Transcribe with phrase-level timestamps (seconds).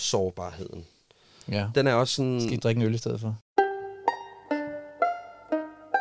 [0.00, 0.84] Sårbarheden.
[1.50, 1.66] Ja.
[1.74, 2.40] Den er også sådan...
[2.40, 3.36] Skal I drikke en øl i stedet for?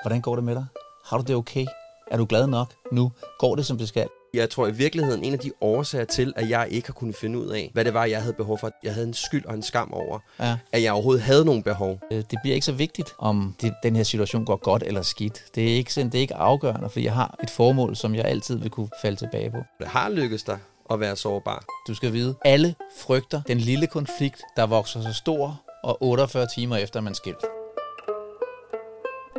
[0.03, 0.65] Hvordan går det med dig?
[1.05, 1.65] Har du det okay?
[2.11, 3.11] Er du glad nok nu?
[3.39, 4.07] Går det, som det skal?
[4.33, 7.39] Jeg tror i virkeligheden, en af de årsager til, at jeg ikke har kunnet finde
[7.39, 8.71] ud af, hvad det var, jeg havde behov for.
[8.83, 10.57] Jeg havde en skyld og en skam over, Ja.
[10.71, 11.99] at jeg overhovedet havde nogle behov.
[12.11, 15.43] Øh, Det bliver ikke så vigtigt, om det, den her situation går godt eller skidt.
[15.55, 18.55] Det er, ikke, det er ikke afgørende, fordi jeg har et formål, som jeg altid
[18.57, 19.57] vil kunne falde tilbage på.
[19.79, 20.57] Det har lykkes dig
[20.91, 21.63] at være sårbar.
[21.87, 26.75] Du skal vide, alle frygter den lille konflikt, der vokser sig stor og 48 timer
[26.75, 27.45] efter man skilt.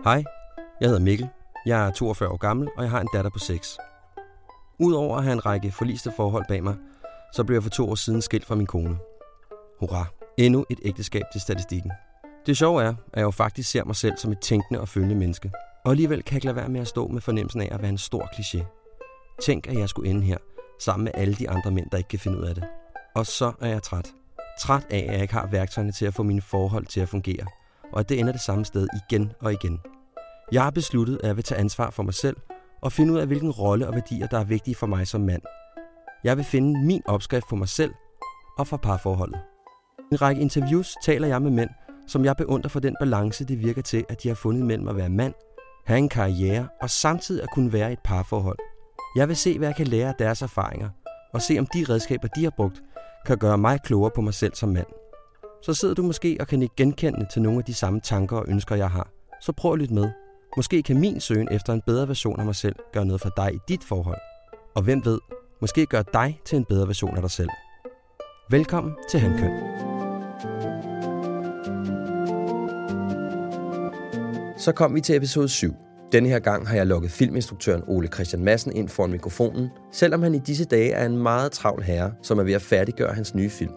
[0.05, 0.25] Hej,
[0.81, 1.29] jeg hedder Mikkel.
[1.67, 3.79] Jeg er 42 år gammel, og jeg har en datter på 6.
[4.79, 6.77] Udover at have en række forliste forhold bag mig,
[7.33, 8.99] så blev jeg for to år siden skilt fra min kone.
[9.81, 10.07] Hurra,
[10.39, 11.93] endnu et ægteskab til statistikken.
[12.47, 15.15] Det sjove er, at jeg jo faktisk ser mig selv som et tænkende og følende
[15.15, 15.53] menneske.
[15.85, 17.91] Og alligevel kan jeg ikke lade være med at stå med fornemmelsen af at være
[17.91, 18.65] en stor kliché.
[19.43, 20.37] Tænk, at jeg skulle ende her,
[20.81, 22.65] sammen med alle de andre mænd, der ikke kan finde ud af det.
[23.15, 24.13] Og så er jeg træt.
[24.61, 27.47] Træt af, at jeg ikke har værktøjerne til at få mine forhold til at fungere.
[27.93, 29.81] Og at det ender det samme sted igen og igen.
[30.53, 32.37] Jeg har besluttet, at jeg vil tage ansvar for mig selv
[32.83, 35.43] og finde ud af, hvilken rolle og værdier, der er vigtige for mig som mand.
[36.25, 37.95] Jeg vil finde min opskrift for mig selv
[38.59, 39.41] og for parforholdet.
[39.99, 41.71] I en række interviews taler jeg med mænd,
[42.07, 44.97] som jeg beundrer for den balance, det virker til, at de har fundet mellem at
[44.97, 45.35] være mand,
[45.87, 48.59] have en karriere og samtidig at kunne være i et parforhold.
[49.17, 50.89] Jeg vil se, hvad jeg kan lære af deres erfaringer,
[51.33, 52.83] og se om de redskaber, de har brugt,
[53.27, 54.87] kan gøre mig klogere på mig selv som mand.
[55.63, 58.45] Så sidder du måske og kan ikke genkende til nogle af de samme tanker og
[58.49, 59.09] ønsker, jeg har.
[59.41, 60.09] Så prøv at lytte med.
[60.57, 63.55] Måske kan min søgen efter en bedre version af mig selv gøre noget for dig
[63.55, 64.19] i dit forhold.
[64.75, 65.19] Og hvem ved,
[65.61, 67.51] måske gør dig til en bedre version af dig selv.
[68.51, 69.51] Velkommen til Handkøn.
[74.59, 75.75] Så kom vi til episode 7.
[76.13, 80.35] Denne her gang har jeg lukket filminstruktøren Ole Christian Madsen ind foran mikrofonen, selvom han
[80.35, 83.51] i disse dage er en meget travl herre, som er ved at færdiggøre hans nye
[83.51, 83.73] film.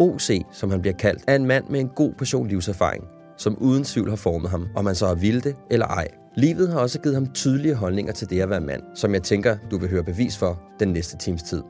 [0.00, 3.04] OC, som han bliver kaldt, er en mand med en god portion livserfaring,
[3.38, 6.08] som uden tvivl har formet ham, om man så er vilde eller ej.
[6.36, 9.56] Livet har også givet ham tydelige holdninger til det at være mand, som jeg tænker,
[9.70, 11.62] du vil høre bevis for den næste times tid.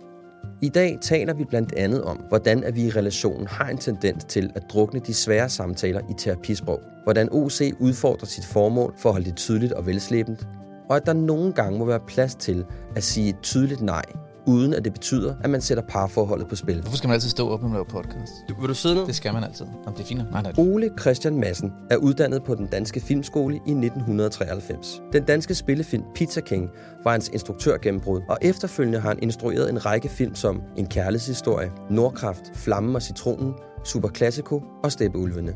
[0.62, 4.24] I dag taler vi blandt andet om, hvordan at vi i relationen har en tendens
[4.24, 6.80] til at drukne de svære samtaler i terapisprog.
[7.04, 10.46] Hvordan OC udfordrer sit formål for at holde det tydeligt og velslæbent.
[10.88, 12.64] Og at der nogle gange må være plads til
[12.96, 14.04] at sige et tydeligt nej,
[14.46, 16.80] uden at det betyder, at man sætter parforholdet på spil.
[16.80, 18.32] Hvorfor skal man altid stå op, når man laver podcast?
[18.48, 19.06] Du, vil du sidde ned?
[19.06, 19.66] Det skal man altid.
[19.66, 20.30] Jamen, det er fint.
[20.30, 20.52] Nej, nej.
[20.58, 25.02] Ole Christian Madsen er uddannet på den danske filmskole i 1993.
[25.12, 26.70] Den danske spillefilm Pizza King
[27.04, 32.42] var hans instruktørgennembrud, og efterfølgende har han instrueret en række film som En kærlighedshistorie, Nordkraft,
[32.54, 33.54] Flammen og Citronen,
[33.84, 35.54] Super Classico og Steppeulvene.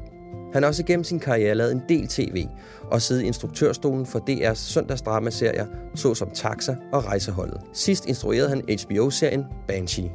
[0.52, 2.46] Han har også gennem sin karriere lavet en del tv
[2.90, 7.60] og siddet i instruktørstolen for DR's søndagsdramaserier, såsom Taxa og Rejseholdet.
[7.72, 10.12] Sidst instruerede han HBO-serien Banshee.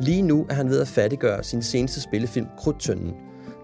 [0.00, 3.14] Lige nu er han ved at færdiggøre sin seneste spillefilm Krudtønden,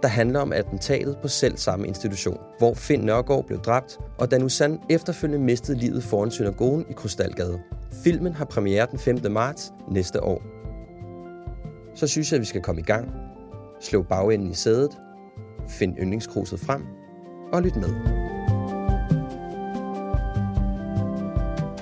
[0.02, 4.42] der handler om attentatet på selv samme institution, hvor Finn Nørgaard blev dræbt, og Dan
[4.42, 7.58] Usan efterfølgende mistede livet foran synagogen i Krystalgade.
[8.04, 9.18] Filmen har premiere den 5.
[9.30, 10.42] marts næste år.
[11.94, 13.08] Så synes jeg, at vi skal komme i gang.
[13.80, 14.90] Slå bagenden i sædet,
[15.68, 16.82] find yndlingskruset frem
[17.52, 17.88] og lyt med.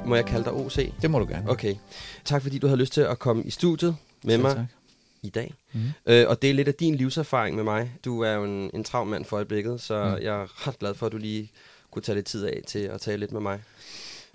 [0.06, 0.92] Må jeg kalde dig OC?
[1.02, 1.50] Det må du gerne.
[1.50, 1.74] Okay.
[2.24, 4.64] Tak fordi du havde lyst til at komme i studiet med Selv mig tak.
[5.22, 5.54] i dag.
[5.72, 5.82] Mhm.
[6.06, 7.92] Øh, og det er lidt af din livserfaring med mig.
[8.04, 10.22] Du er jo en, en travl mand for øjeblikket, så Mm.
[10.24, 11.50] jeg er ret glad for, at du lige
[11.90, 13.60] kunne tage lidt tid af til at tale lidt med mig.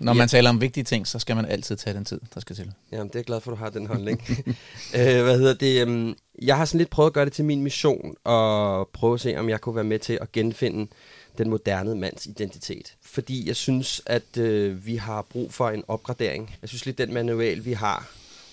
[0.00, 0.18] Når Ja.
[0.18, 2.72] man taler om vigtige ting, så skal man altid tage den tid, der skal til.
[2.92, 4.22] Jamen, det er jeg glad for, at du har den holdning.
[4.98, 5.86] øh, hvad hedder det?
[5.86, 9.20] Um, jeg har sådan lidt prøvet at gøre det til min mission, og prøve at
[9.20, 10.90] se, om jeg kunne være med til at genfinde
[11.38, 12.94] den moderne mands identitet.
[13.02, 16.56] Fordi jeg synes, at øh, vi har brug for en opgradering.
[16.62, 18.10] Jeg synes lidt, den manual, vi har,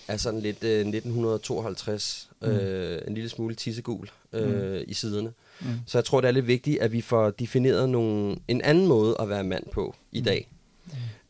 [0.08, 5.32] er sådan lidt øh, 1952, øh, en lille smule tissegul øh, i siderne.
[5.60, 5.66] Mm.
[5.86, 9.16] Så jeg tror, det er lidt vigtigt, at vi får defineret nogle, en anden måde
[9.20, 10.48] at være mand på i dag.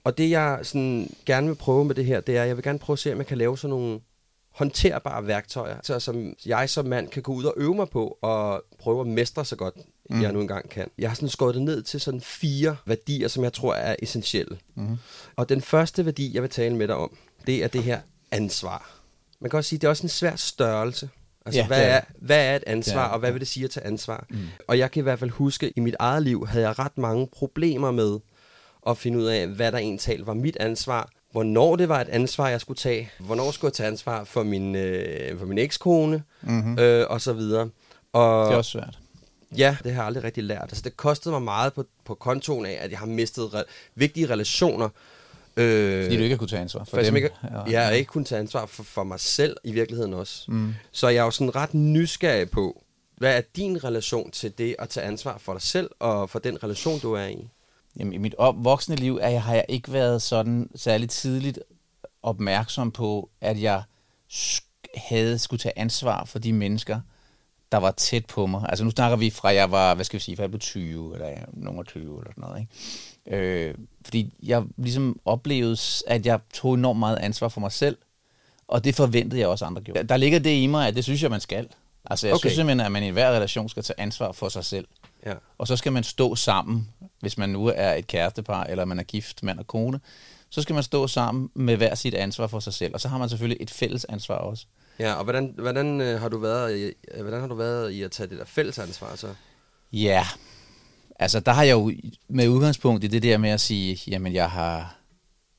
[0.06, 2.64] Og det, jeg sådan gerne vil prøve med det her, det er, at jeg vil
[2.64, 4.00] gerne prøve at se, om jeg kan lave sådan nogle
[4.50, 8.62] håndterbare værktøjer, så som jeg som mand kan gå ud og øve mig på og
[8.78, 9.74] prøve at mestre så godt,
[10.10, 10.22] mm.
[10.22, 10.88] Jeg nu engang kan.
[10.98, 14.58] Jeg har sådan skåret det ned til sådan fire værdier, som jeg tror er essentielle.
[14.74, 14.96] Mm.
[15.36, 17.16] Og den første værdi, jeg vil tale med dig om,
[17.46, 18.00] det er det her
[18.30, 18.90] ansvar.
[19.40, 21.08] man kan også sige, det er også en svær størrelse.
[21.46, 23.70] Altså, Ja, hvad, er hvad er et ansvar, er- og hvad vil det sige at
[23.70, 24.26] tage ansvar?
[24.30, 24.38] Mm.
[24.68, 26.98] Og jeg kan i hvert fald huske, at i mit eget liv havde jeg ret
[26.98, 28.18] mange problemer med
[28.88, 32.48] at finde ud af, hvad der egentlig var mit ansvar, hvornår det var et ansvar,
[32.48, 36.78] jeg skulle tage, hvornår skulle jeg tage ansvar for min, øh, for min ekskone, mm-hmm.
[36.78, 37.68] øh, og så videre.
[38.12, 38.98] Og Det er også svært.
[39.56, 40.62] ja, det har jeg aldrig rigtig lært.
[40.62, 44.26] Altså, det kostede mig meget på, på kontoen af, at jeg har mistet re- vigtige
[44.26, 44.88] relationer.
[45.56, 47.16] Øh, Fordi du ikke kunne tage ansvar for for dem.
[47.16, 47.30] ikke,
[47.70, 50.44] ja, jeg ikke kunne tage ansvar for, for mig selv i virkeligheden også.
[50.48, 50.74] Mm.
[50.92, 52.82] Så jeg er jo sådan ret nysgerrig på,
[53.16, 56.62] hvad er din relation til det at tage ansvar for dig selv og for den
[56.64, 57.48] relation, du er i?
[57.98, 61.58] Jamen, i mit op- voksne liv er jeg, har jeg ikke været sådan særligt tidligt
[62.22, 63.82] opmærksom på, at jeg
[64.96, 67.00] havde skulle tage ansvar for de mennesker,
[67.72, 68.66] der var tæt på mig.
[68.68, 71.14] Altså nu snakker vi fra, jeg var, hvad skal vi sige, fra jeg blev 20,
[71.14, 72.60] eller jeg, nogen 20, eller sådan noget.
[72.60, 73.36] Ikke?
[73.36, 75.76] Øh, fordi jeg ligesom oplevede,
[76.06, 77.96] at jeg tog enormt meget ansvar for mig selv,
[78.68, 80.02] og det forventede jeg også andre gjorde.
[80.02, 81.68] Der ligger det i mig, at det synes jeg, man skal.
[82.04, 82.34] Altså jeg.
[82.34, 82.40] Okay.
[82.40, 84.86] synes simpelthen, at man i hver relation skal tage ansvar for sig selv.
[85.26, 85.34] Ja.
[85.58, 86.88] Og så skal man stå sammen,
[87.20, 90.00] hvis man nu er et kærestepar, eller man er gift mand og kone,
[90.50, 92.94] så skal man stå sammen med hver sit ansvar for sig selv.
[92.94, 94.66] Og så har man selvfølgelig et fælles ansvar også.
[94.98, 98.02] Ja, og hvordan, hvordan, øh, har du været i, øh, hvordan har du været i
[98.02, 99.28] at tage det der fælles ansvar så?
[99.92, 100.26] Ja,
[101.18, 101.92] altså der har jeg jo
[102.28, 104.96] med udgangspunkt i det der med at sige, jamen jeg har,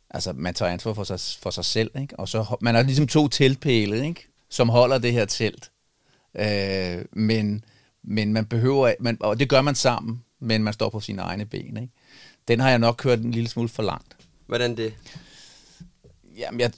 [0.09, 2.19] altså man tager ansvar for sig, for sig selv, ikke?
[2.19, 4.27] og så man har ligesom to teltpæle, ikke?
[4.49, 5.71] som holder det her telt.
[6.35, 7.63] Øh, men,
[8.07, 11.45] men man behøver, man, og det gør man sammen, men man står på sine egne
[11.45, 11.77] ben.
[11.77, 11.93] Ikke?
[12.47, 14.17] Den har jeg nok kørt en lille smule for langt.
[14.45, 14.93] Hvordan det?
[16.37, 16.71] Jamen, jeg,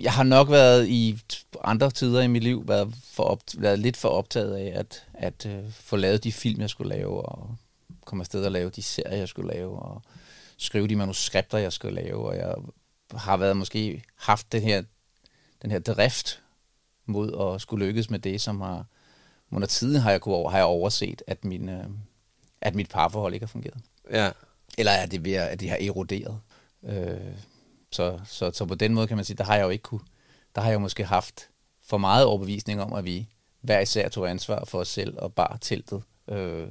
[0.00, 1.20] jeg har nok været i
[1.64, 5.46] andre tider i mit liv været, for op, været lidt for optaget af at, at
[5.46, 7.56] uh, få lavet de film, jeg skulle lave, og
[8.04, 10.02] komme afsted og lave de serier, jeg skulle lave, og
[10.56, 12.54] skrive de manuskripter, jeg skulle lave, og jeg
[13.14, 14.82] har været måske haft den her,
[15.62, 16.42] den her drift
[17.06, 18.86] mod at skulle lykkes med det, som har
[19.50, 21.84] under tiden har jeg, kunne, har jeg overset, at, min, uh,
[22.60, 23.80] at mit parforhold ikke har fungeret.
[24.10, 24.30] Ja.
[24.78, 26.40] Eller er det ved, at det har eroderet.
[26.84, 27.34] Øh,
[27.90, 30.00] så, så, så på den måde kan man sige, der har jeg jo ikke kunne,
[30.54, 31.48] der har jeg jo måske haft
[31.82, 33.28] for meget overbevisning om, at vi
[33.60, 36.68] hver især tog ansvar for os selv og bar teltet øh,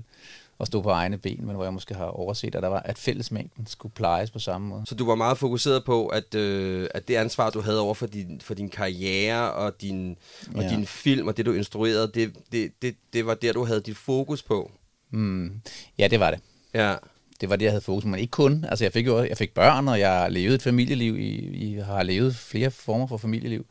[0.59, 2.97] og stod på egne ben, men hvor jeg måske har overset, at der var, at
[2.97, 4.83] fællesmængden skulle plejes på samme måde.
[4.85, 8.05] Så du var meget fokuseret på, at, øh, at det ansvar, du havde over for
[8.07, 10.15] din, for din karriere og din,
[10.55, 10.69] og Ja.
[10.69, 13.97] din film og det, du instruerede, det, det, det, det var der, du havde dit
[13.97, 14.71] fokus på.
[15.11, 15.61] Mm,
[15.97, 16.39] ja, det var det.
[16.73, 16.95] Ja.
[17.41, 18.65] Det var det, jeg havde fokus på, men ikke kun.
[18.69, 21.17] Altså, jeg fik jo jeg fik børn, og jeg levede et familieliv.
[21.17, 23.65] I, jeg har levet flere former for familieliv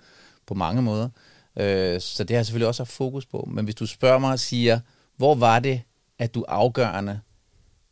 [0.46, 1.08] på mange måder.
[1.56, 3.48] Øh, så det har jeg selvfølgelig også haft fokus på.
[3.52, 4.80] Men hvis du spørger mig og siger,
[5.16, 5.80] hvor var det,
[6.18, 7.20] at du afgørende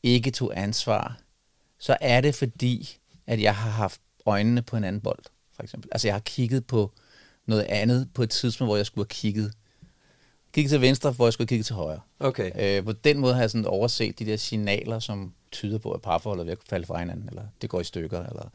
[0.03, 1.19] ikke tog ansvar,
[1.79, 5.89] så er det fordi, at jeg har haft øjnene på en anden bold, for eksempel.
[5.93, 6.93] Altså, jeg har kigget på
[7.47, 9.53] noget andet på et tidspunkt, hvor jeg skulle have kigget.
[10.53, 12.01] Kigget til venstre, hvor jeg skulle have kigget til højre.
[12.21, 12.79] Okay.
[12.79, 16.03] Øh, på den måde har jeg sådan overset de der signaler, som tyder på, at
[16.03, 18.51] parforholdet er ved at falde fra hinanden, eller det går i stykker, eller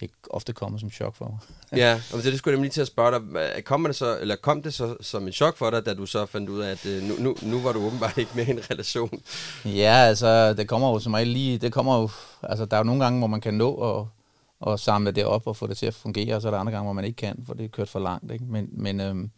[0.00, 1.38] det er ofte kommet som chok for mig.
[1.78, 3.64] Ja, og det skulle jeg nemlig til at spørge dig.
[3.64, 6.26] Kom, det så, eller kom det så som et chok for dig, da du så
[6.26, 8.60] fandt ud af, at øh, nu, nu, nu var du åbenbart ikke med i en
[8.70, 9.20] relation?
[9.64, 12.10] Ja, altså, det kommer jo som regel lige, det kommer jo,
[12.42, 15.46] altså, der er jo nogle gange, hvor man kan nå at, at samle det op
[15.46, 17.16] og få det til at fungere, og så er der andre gange, hvor man ikke
[17.16, 18.44] kan, for det er kørt for langt, ikke?
[18.44, 19.30] Men, men øhm,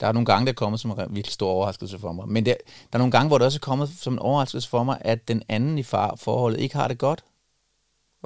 [0.00, 2.28] der er nogle gange, der er kommet som en virkelig stor overraskelse for mig.
[2.28, 2.54] Men der,
[2.92, 5.28] der er nogle gange, hvor det også er kommet som en overraskelse for mig, at
[5.28, 7.24] den anden i far forholdet ikke har det godt,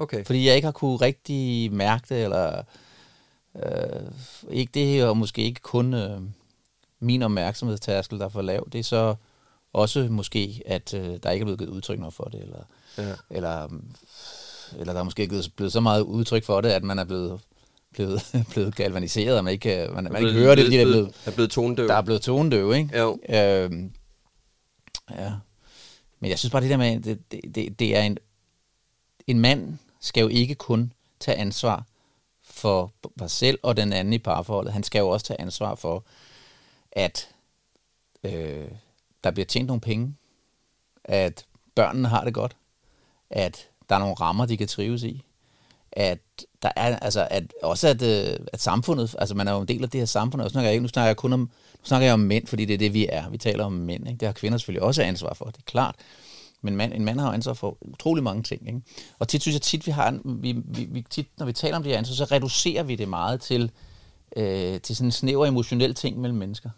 [0.01, 0.25] Okay.
[0.25, 2.63] Fordi jeg ikke har kunne rigtig mærke det, eller
[3.55, 4.11] øh,
[4.49, 6.21] ikke det her, og måske ikke kun øh,
[6.99, 8.67] min opmærksomhedstærskel, der er for lav.
[8.71, 9.15] Det er så
[9.73, 12.63] også måske, at øh, der ikke er blevet givet udtryk nok for det, eller,
[12.97, 13.13] Ja.
[13.29, 13.67] eller,
[14.79, 17.39] eller der er måske ikke blevet så meget udtryk for det, at man er blevet,
[17.93, 20.85] blevet, blevet galvaniseret, og man ikke, kan- man, man ikke hører det, fordi det er
[20.85, 21.87] blevet, er blevet tonedøv.
[21.87, 22.97] der er blevet tonedøv, ikke?
[22.99, 23.19] Jo.
[23.29, 23.91] Øhm,
[25.17, 25.31] ja.
[26.19, 28.17] Men jeg synes bare, det der med, det, det, det, det er en,
[29.27, 31.83] en mand skal jo ikke kun tage ansvar
[32.43, 34.73] for sig selv og den anden i parforholdet.
[34.73, 36.03] Han skal jo også tage ansvar for,
[36.91, 37.29] at
[38.23, 38.67] øh,
[39.23, 40.15] der bliver tjent nogle penge,
[41.03, 42.55] at børnene har det godt,
[43.29, 45.23] at der er nogle rammer, de kan trives i,
[45.91, 46.19] at
[46.61, 49.83] der er, altså, at også at, øh, at samfundet, altså man er jo en del
[49.83, 51.83] af det her samfund, og nu snakker jeg, ikke, nu snakker jeg kun om, nu
[51.83, 53.29] snakker jeg om mænd, fordi det er det, vi er.
[53.29, 54.19] Vi taler om mænd, ikke?
[54.19, 55.95] Det har kvinder selvfølgelig også ansvar for, det er klart.
[56.61, 58.67] Men mand, en mand har ansvar for utrolig mange ting.
[58.67, 58.81] Ikke?
[59.19, 61.83] Og tit synes jeg tit, vi har, vi, vi, vi, tit, når vi taler om
[61.83, 63.71] det her ansvar, så reducerer vi det meget til,
[64.35, 66.69] øh, til sådan en snæver emotionel ting mellem mennesker.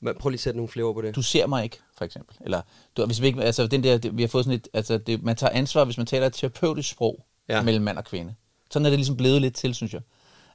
[0.00, 1.16] Men Prøv lige at sætte nogle flere ord på det.
[1.16, 2.36] Du ser mig ikke, for eksempel.
[2.40, 2.62] Eller,
[2.96, 5.22] du, hvis vi, ikke, altså, den der, det, vi har fået sådan et, altså, det,
[5.22, 7.56] man tager ansvar, hvis man taler et terapeutisk sprog Ja.
[7.56, 7.62] ja.
[7.62, 8.34] mellem mand og kvinde.
[8.70, 10.00] Sådan er det ligesom blevet lidt til, synes jeg.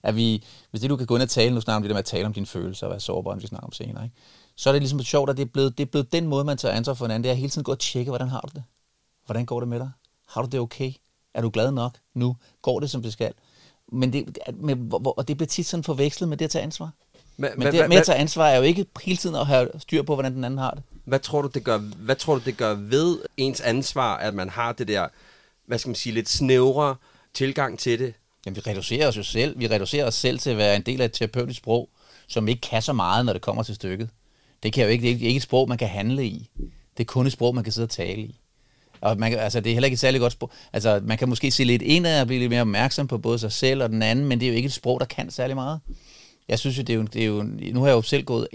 [0.03, 1.93] At vi, hvis det du kan gå ind og tale, nu snakker om det der
[1.93, 4.15] med at tale om dine følelser og være sårbar, vi snakker om senere, ikke?
[4.55, 6.57] så er det ligesom sjovt, at det er, blevet, det er blevet den måde, man
[6.57, 7.23] tager ansvar for hinanden.
[7.23, 8.63] Det er hele tiden gå og tjekke, hvordan har du det?
[9.25, 9.91] Hvordan går det med dig?
[10.27, 10.93] Har du det okay?
[11.33, 12.37] Er du glad nok nu?
[12.61, 13.33] Går det, som det skal?
[13.91, 14.75] Men det, med,
[15.17, 16.91] og det bliver tit sådan forvekslet med det at tage ansvar.
[17.37, 20.03] Men, men det med at tage ansvar er jo ikke hele tiden at have styr
[20.03, 20.83] på, hvordan den anden har det.
[21.05, 24.49] Hvad tror du, det gør, hvad tror du, det gør ved ens ansvar, at man
[24.49, 25.07] har det der,
[25.65, 26.95] hvad skal man sige, lidt snævre
[27.33, 28.13] tilgang til det?
[28.45, 29.59] Jamen, vi reducerer os jo selv.
[29.59, 31.89] Vi reducerer os selv til at være en del af et terapeutisk sprog,
[32.27, 34.09] som ikke kan så meget, når det kommer til stykket.
[34.63, 36.49] Det, kan jo ikke, det er ikke et sprog, man kan handle i.
[36.97, 38.39] Det er kun et sprog, man kan sidde og tale i.
[39.03, 40.51] Og man, altså, det er heller ikke et særlig godt sprog.
[40.73, 43.51] Altså, man kan måske se lidt indad og blive lidt mere opmærksom på både sig
[43.51, 45.79] selv og den anden, men det er jo ikke et sprog, der kan særlig meget.
[46.47, 47.43] Jeg synes jo, det er jo, det er jo
[47.73, 48.47] nu har jeg jo selv gået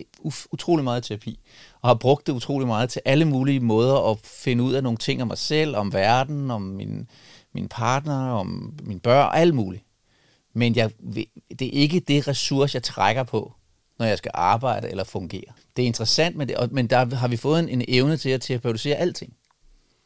[0.53, 1.41] utrolig meget i terapi,
[1.81, 4.99] og har brugt det utrolig meget til alle mulige måder at finde ud af nogle
[4.99, 7.09] ting om mig selv, om verden, om min,
[7.55, 9.85] min partner, om mine børn, alt muligt.
[10.55, 10.91] Men jeg,
[11.59, 13.53] det er ikke det ressource, jeg trækker på,
[13.99, 15.53] når jeg skal arbejde eller fungere.
[15.77, 18.41] Det er interessant, men, det, men der har vi fået en, en evne til at
[18.41, 19.33] terapeutisere alting.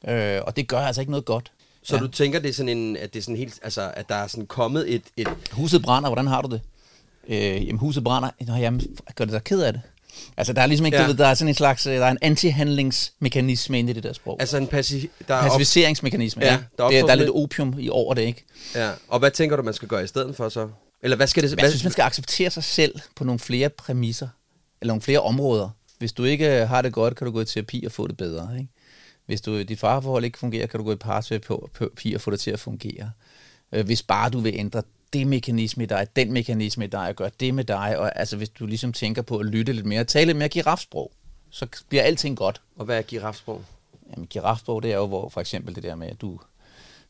[0.08, 1.52] Øh, og det gør altså ikke noget godt.
[1.82, 2.00] Så ja.
[2.02, 4.26] du tænker, det er sådan en, at det er sådan helt, altså, at der er
[4.26, 5.28] sådan kommet et, et...
[5.52, 6.60] Huset brænder, hvordan har du det?
[7.28, 8.80] Øh, jamen, huset brænder, Nå, jamen,
[9.14, 9.82] gør det dig ked af det?
[10.36, 11.02] Altså, der er ligesom ikke, ja.
[11.02, 14.02] du ved, der er sådan en slags, øh, der er en antihandlingsmekanisme inde i det
[14.02, 14.36] der sprog.
[14.40, 16.58] Altså en passi- der er Pacificeringsmekanisme, ja.
[16.78, 18.44] Der er, det, der er lidt opium i over det, ikke?
[18.74, 20.68] Ja, og hvad tænker du, man skal gøre i stedet for så?
[21.02, 21.60] Eller hvad skal det...
[21.60, 24.28] Jeg synes, man skal acceptere sig selv på nogle flere præmisser,
[24.80, 25.70] eller nogle flere områder.
[25.98, 28.48] Hvis du ikke har det godt, kan du gå i terapi og få det bedre,
[28.58, 28.70] ikke?
[29.32, 32.50] Hvis du, dit farforhold ikke fungerer, kan du gå i parterapi og få det til
[32.50, 33.10] at fungere.
[33.72, 37.14] Øh, hvis bare du vil ændre det mekanisme i dig, den mekanisme i dig, og
[37.14, 40.04] gøre det med dig, og altså hvis du ligesom tænker på at lytte lidt mere,
[40.04, 41.12] tale lidt mere girafsprog,
[41.50, 42.60] så bliver alting godt.
[42.76, 43.64] Og hvad er girafsprog?
[44.10, 46.40] Jamen girafsprog, det er jo hvor for eksempel det der med, at du,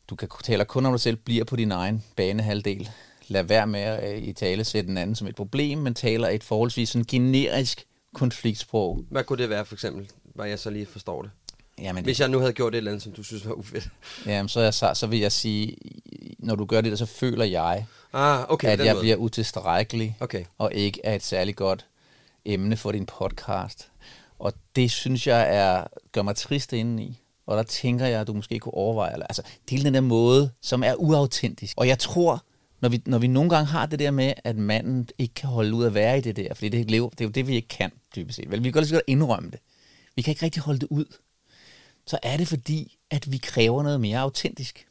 [0.09, 2.89] du kan tale kun om dig selv, bliver på din egen banehalvdel.
[3.27, 6.29] Lad være med at øh, i tale sætte den anden som et problem, men taler
[6.29, 9.05] et forholdsvis sådan generisk konfliktsprog.
[9.09, 11.31] Hvad kunne det være for eksempel, hvor jeg så lige forstår det?
[11.83, 13.89] Jamen, Hvis jeg nu havde gjort et eller andet, som du synes var ufedt.
[14.25, 15.77] Jamen, så, jeg, så, så vil jeg sige,
[16.39, 19.01] når du gør det så føler jeg, ah, okay, at jeg måde.
[19.01, 20.45] bliver utilstrækkelig, okay.
[20.57, 21.85] og ikke er et særligt godt
[22.45, 23.89] emne for din podcast.
[24.39, 27.19] Og det synes jeg er gør mig trist indeni.
[27.45, 30.83] Og der tænker jeg, at du måske kunne overveje, altså til den der måde, som
[30.83, 31.73] er uautentisk.
[31.77, 32.43] Og jeg tror,
[32.81, 35.73] når vi, når vi nogle gange har det der med, at manden ikke kan holde
[35.73, 37.91] ud at være i det der, fordi det, det er jo det, vi ikke kan,
[38.15, 38.51] dybest set.
[38.51, 39.59] Vel, vi kan godt lige indrømme det.
[40.15, 41.05] Vi kan ikke rigtig holde det ud
[42.07, 44.85] så er det fordi, at vi kræver noget mere autentisk.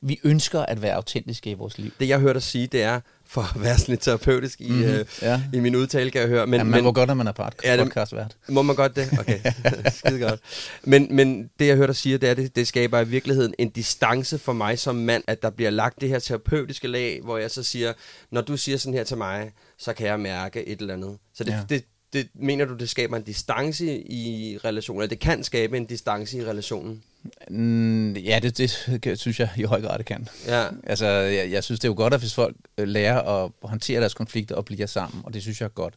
[0.00, 1.90] Vi ønsker at være autentiske i vores liv.
[2.00, 4.84] Det jeg hørte dig sige, det er, for at være sådan lidt terapeutisk i, mm-hmm.
[4.84, 5.42] øh, ja.
[5.52, 6.46] i min udtale, kan jeg høre.
[6.46, 8.36] Men, ja, man men, må godt, når man er podcast, ja, podcastvært.
[8.48, 9.18] Må man godt det?
[9.18, 9.40] Okay,
[9.98, 10.40] skide godt.
[10.82, 13.68] Men, men det jeg hørte dig sige, det er, det, det skaber i virkeligheden en
[13.68, 17.50] distance for mig som mand, at der bliver lagt det her terapeutiske lag, hvor jeg
[17.50, 17.92] så siger,
[18.30, 21.18] når du siger sådan her til mig, så kan jeg mærke et eller andet.
[21.34, 21.60] Så det, ja.
[21.68, 21.84] det,
[22.16, 26.38] det, mener du, det skaber en distance i relationen, eller det kan skabe en distance
[26.38, 27.02] i relationen?
[27.50, 30.28] Mm, ja, det, det synes jeg i høj grad, det kan.
[30.46, 30.68] Ja.
[30.84, 34.00] Altså, jeg, jeg synes, det er jo godt, at hvis folk øh, lærer at håndtere
[34.00, 35.94] deres konflikter og bliver sammen, og det synes jeg er godt.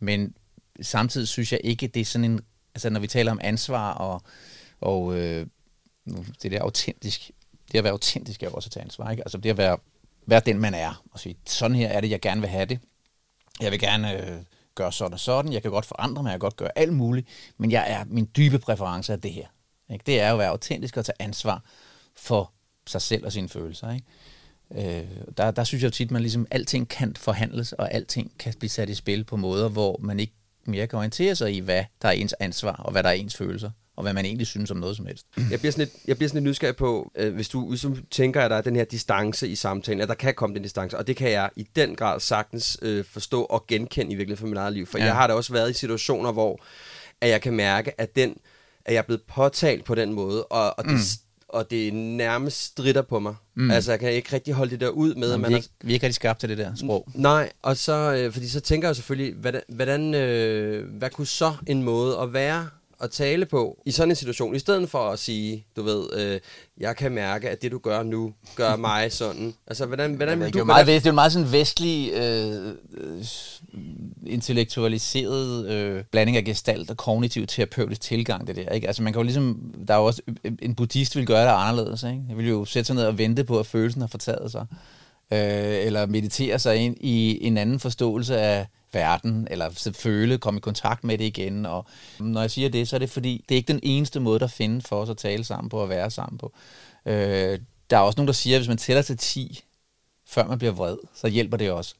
[0.00, 0.34] Men
[0.80, 2.40] samtidig synes jeg ikke, det er sådan en...
[2.74, 4.22] Altså, når vi taler om ansvar og,
[4.80, 5.46] og øh,
[6.42, 7.30] det der autentisk,
[7.72, 9.22] det at være autentisk er jo også at tage ansvar, ikke?
[9.22, 9.78] Altså, det at være,
[10.26, 12.78] være den, man er, og sige, sådan her er det, jeg gerne vil have det.
[13.60, 14.30] Jeg vil gerne...
[14.30, 14.36] Øh,
[14.74, 17.28] gøre sådan og sådan, jeg kan godt forandre mig, jeg kan godt gøre alt muligt,
[17.58, 19.46] men jeg er, min dybe præference er det her.
[19.90, 20.02] Ikke?
[20.06, 21.62] Det er jo at være autentisk og tage ansvar
[22.16, 22.52] for
[22.86, 23.92] sig selv og sine følelser.
[23.92, 24.06] Ikke?
[25.00, 28.54] Øh, der, der synes jeg tit, at man ligesom, alting kan forhandles, og alting kan
[28.58, 30.32] blive sat i spil på måder, hvor man ikke
[30.64, 33.36] mere kan orientere sig i, hvad der er ens ansvar, og hvad der er ens
[33.36, 35.26] følelser og hvad man egentlig synes om noget som helst.
[35.50, 38.42] Jeg bliver sådan lidt, jeg bliver sådan lidt nysgerrig på, øh, hvis, du, du tænker,
[38.42, 41.06] at der er den her distance i samtalen, at der kan komme den distance, og
[41.06, 44.58] det kan jeg i den grad sagtens øh, forstå og genkende i virkeligheden for mit
[44.58, 44.86] eget liv.
[44.86, 45.04] For ja.
[45.04, 46.60] jeg har da også været i situationer, hvor
[47.20, 48.36] at jeg kan mærke, at, den,
[48.84, 50.98] at jeg er blevet påtalt på den måde, og, og det, mm
[51.54, 53.34] og det nærmest strider på mig.
[53.54, 53.70] Mm.
[53.70, 55.30] Altså, jeg kan ikke rigtig holde det der ud med.
[55.30, 57.08] Jamen, at man vi, er ikke, vi er ikke rigtig skabt til det der sprog.
[57.14, 61.54] Nej, og så, øh, fordi så tænker jeg selvfølgelig, hvordan, hvordan øh, hvad kunne så
[61.66, 62.68] en måde at være
[63.00, 66.40] at tale på i sådan en situation, i stedet for at sige, du ved, øh,
[66.78, 69.54] jeg kan mærke, at det du gør nu, gør mig sådan.
[69.66, 70.64] Altså, hvordan, hvordan ja, det, er du...
[70.64, 73.24] Meget, det er jo meget sådan vestlig, øh, øh,
[74.26, 78.86] intellektualiseret øh, blanding af gestalt og kognitiv terapeutisk tilgang, det der, ikke?
[78.86, 80.22] Altså, man kan jo ligesom, der er jo også,
[80.62, 82.22] en buddhist vil gøre det anderledes, ikke?
[82.28, 84.66] Jeg vil jo sætte sig ned og vente på, at følelsen har fortaget sig.
[85.32, 90.60] Øh, eller meditere sig ind i en anden forståelse af verden, eller føle, komme i
[90.60, 91.66] kontakt med det igen.
[91.66, 91.86] Og
[92.20, 94.46] når jeg siger det, så er det fordi, det er ikke den eneste måde, der
[94.46, 96.52] findes for os at tale sammen på og være sammen på.
[97.06, 97.58] Øh,
[97.90, 99.64] der er også nogen, der siger, at hvis man tæller til 10,
[100.26, 101.94] før man bliver vred, så hjælper det også.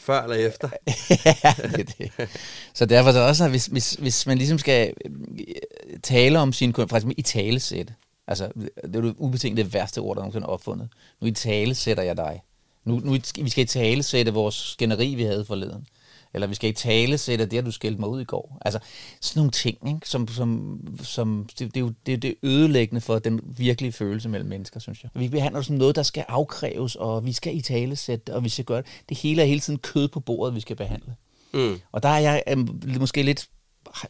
[0.00, 0.68] Før eller efter?
[1.44, 2.28] ja, det er det.
[2.74, 6.88] Så derfor så også, hvis, hvis, hvis man ligesom skal øh, tale om sin kunde,
[6.88, 7.92] faktisk i talesæt,
[8.26, 8.48] altså
[8.82, 10.88] det er jo ubetinget det værste ord, der nogensinde er opfundet.
[11.20, 12.42] Nu i tale sætter jeg dig.
[12.84, 15.86] Nu, nu vi skal i tale sætte vores skænderi, vi havde forleden
[16.34, 18.58] eller vi skal i tale sætte det, du skældte mig ud i går.
[18.64, 18.78] Altså,
[19.20, 20.08] sådan nogle ting, ikke?
[20.08, 24.28] Som, som, som det, det, er jo det, det er ødelæggende for den virkelige følelse
[24.28, 25.10] mellem mennesker, synes jeg.
[25.14, 28.44] Vi behandler det som noget, der skal afkræves, og vi skal i tale sætte og
[28.44, 28.86] vi skal gøre det.
[29.08, 31.14] Det hele er hele tiden kød på bordet, vi skal behandle.
[31.52, 31.80] Mm.
[31.92, 33.48] Og der er jeg um, måske lidt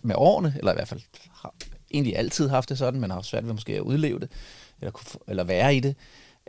[0.03, 1.01] med årene, eller i hvert fald
[1.33, 1.55] har
[1.91, 4.31] egentlig altid haft det sådan, men har svært ved måske at udleve det,
[4.81, 5.97] eller, eller være i det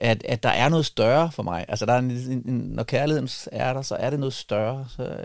[0.02, 1.66] at, at der er noget større for mig.
[1.68, 4.88] Altså, der er en, en, når kærligheden er der, så er det noget større.
[4.96, 5.18] Så,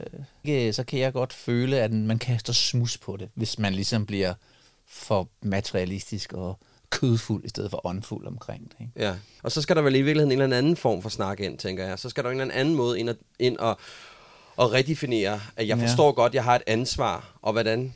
[0.44, 4.06] ikke, så kan jeg godt føle, at man kaster smus på det, hvis man ligesom
[4.06, 4.34] bliver
[4.86, 6.58] for materialistisk og
[6.90, 8.76] kødfuld i stedet for åndfuld omkring det.
[8.80, 8.92] Ikke?
[8.96, 11.58] Ja, og så skal der vel i virkeligheden en eller anden form for snak ind,
[11.58, 11.98] tænker jeg.
[11.98, 13.78] Så skal der en eller anden måde ind og, ind og,
[14.56, 16.12] og redefinere, at jeg forstår ja.
[16.12, 17.94] godt, jeg har et ansvar, og hvordan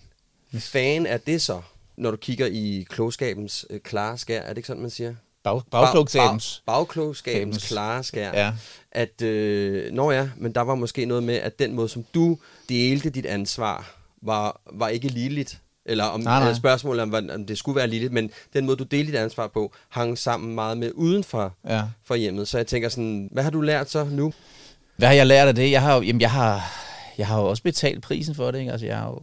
[0.54, 1.62] fan er det så,
[1.96, 4.40] når du kigger i klogskabens øh, klare skær?
[4.40, 5.14] Er det ikke sådan, man siger?
[5.54, 6.62] Bag, bagklogskabens.
[6.66, 8.32] Bag, bagklogskabens klare skær.
[8.32, 8.52] Ja.
[8.92, 12.38] At, øh, nå ja, men der var måske noget med, at den måde, som du
[12.68, 13.90] delte dit ansvar,
[14.22, 15.60] var, var ikke ligeligt.
[15.84, 16.54] Eller om nej, nej.
[16.54, 19.72] spørgsmålet om, om det skulle være ligeligt, men den måde, du delte dit ansvar på,
[19.88, 21.82] hang sammen meget med uden for, ja.
[22.04, 22.48] for hjemmet.
[22.48, 24.32] Så jeg tænker sådan, hvad har du lært så nu?
[24.96, 25.70] Hvad har jeg lært af det?
[25.70, 26.72] Jeg har jamen jeg har,
[27.18, 28.58] jeg har jo også betalt prisen for det.
[28.58, 28.72] Ikke?
[28.72, 29.20] Altså, jeg har jo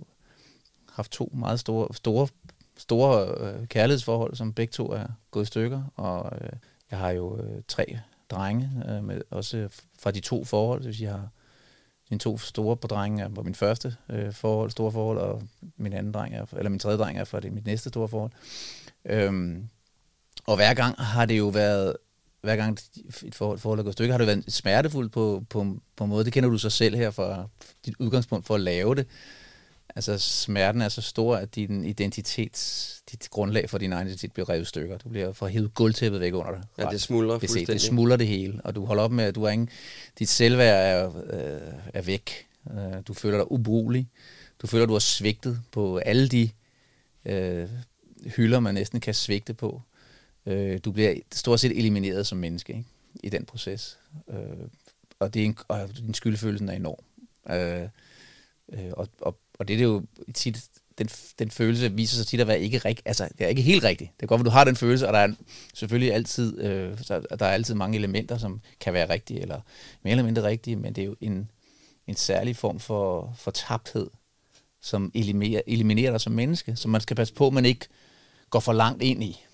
[0.94, 2.27] haft to meget store, store
[2.77, 6.50] store øh, kærlighedsforhold, som begge to er gået i stykker, og øh,
[6.91, 9.67] jeg har jo øh, tre drenge, øh, med, også
[10.00, 11.29] fra de to forhold, hvis jeg har
[12.10, 15.44] mine to store på drenge er på min første øh, forhold, store forhold, og
[15.77, 18.32] min anden dreng er, eller min tredje dreng er fra det mit næste store forhold.
[19.05, 19.70] Øhm,
[20.48, 21.96] og hver gang har det jo været,
[22.41, 22.77] hver gang
[23.24, 26.25] et forhold, forhold er gået stykke, har det været smertefuldt på, på, på en måde.
[26.25, 27.48] Det kender du så selv her fra
[27.86, 29.08] dit udgangspunkt for at lave det
[29.96, 34.50] altså smerten er så stor, at din identitet, dit grundlag for din egen identitet bliver
[34.50, 34.98] revet stykker.
[34.98, 36.63] Du bliver for hævet gulvtæppet væk under dig.
[36.78, 37.67] Ja, det smuldrer fuldstændig.
[37.67, 39.69] Det smuldrer det hele, og du holder op med, at du er ingen,
[40.19, 42.48] dit selvværd er, øh, er væk.
[42.71, 44.10] Øh, du føler dig ubrugelig.
[44.62, 46.50] Du føler, at du har svigtet på alle de
[47.26, 47.69] øh,
[48.26, 49.82] hylder, man næsten kan svigte på.
[50.45, 52.86] Øh, du bliver stort set elimineret som menneske ikke?
[53.24, 54.00] i den proces.
[54.30, 54.38] Øh,
[55.19, 57.04] og, det er en, og din skyldfølelse er enorm.
[57.50, 57.89] Øh,
[58.74, 60.63] øh, og, og og det er det jo tit,
[60.98, 61.08] den,
[61.39, 64.12] den følelse viser sig tit at være ikke rigtig, Altså, det er ikke helt rigtigt.
[64.18, 65.34] Det er godt, at du har den følelse, og der er
[65.74, 69.62] selvfølgelig altid, øh, der er altid mange elementer, som kan være rigtige, eller
[70.04, 71.50] mere eller mindre rigtige, men det er jo en,
[72.08, 74.10] en særlig form for, for tabthed,
[74.82, 77.88] som eliminerer, eliminerer dig som menneske, som man skal passe på, at man ikke
[78.50, 79.46] går for langt ind i.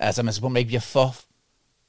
[0.00, 1.16] Altså, man skal på, at man ikke bliver for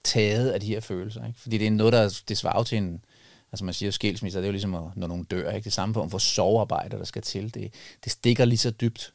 [0.03, 1.27] taget af de her følelser.
[1.27, 1.39] Ikke?
[1.39, 3.05] Fordi det er noget, der det svarer til en,
[3.55, 5.65] Altså man siger jo skilsmisser, det er jo ligesom, når nogen dør, ikke?
[5.65, 7.53] Det samme form for sovearbejde, der skal til.
[7.53, 9.13] Det, det stikker lige så dybt.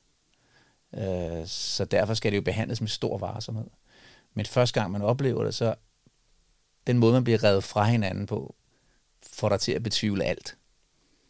[0.94, 3.66] Øh, så derfor skal det jo behandles med stor varsomhed.
[4.34, 5.74] Men første gang man oplever det, så
[6.86, 8.54] den måde, man bliver revet fra hinanden på,
[9.22, 10.56] får dig til at betvivle alt.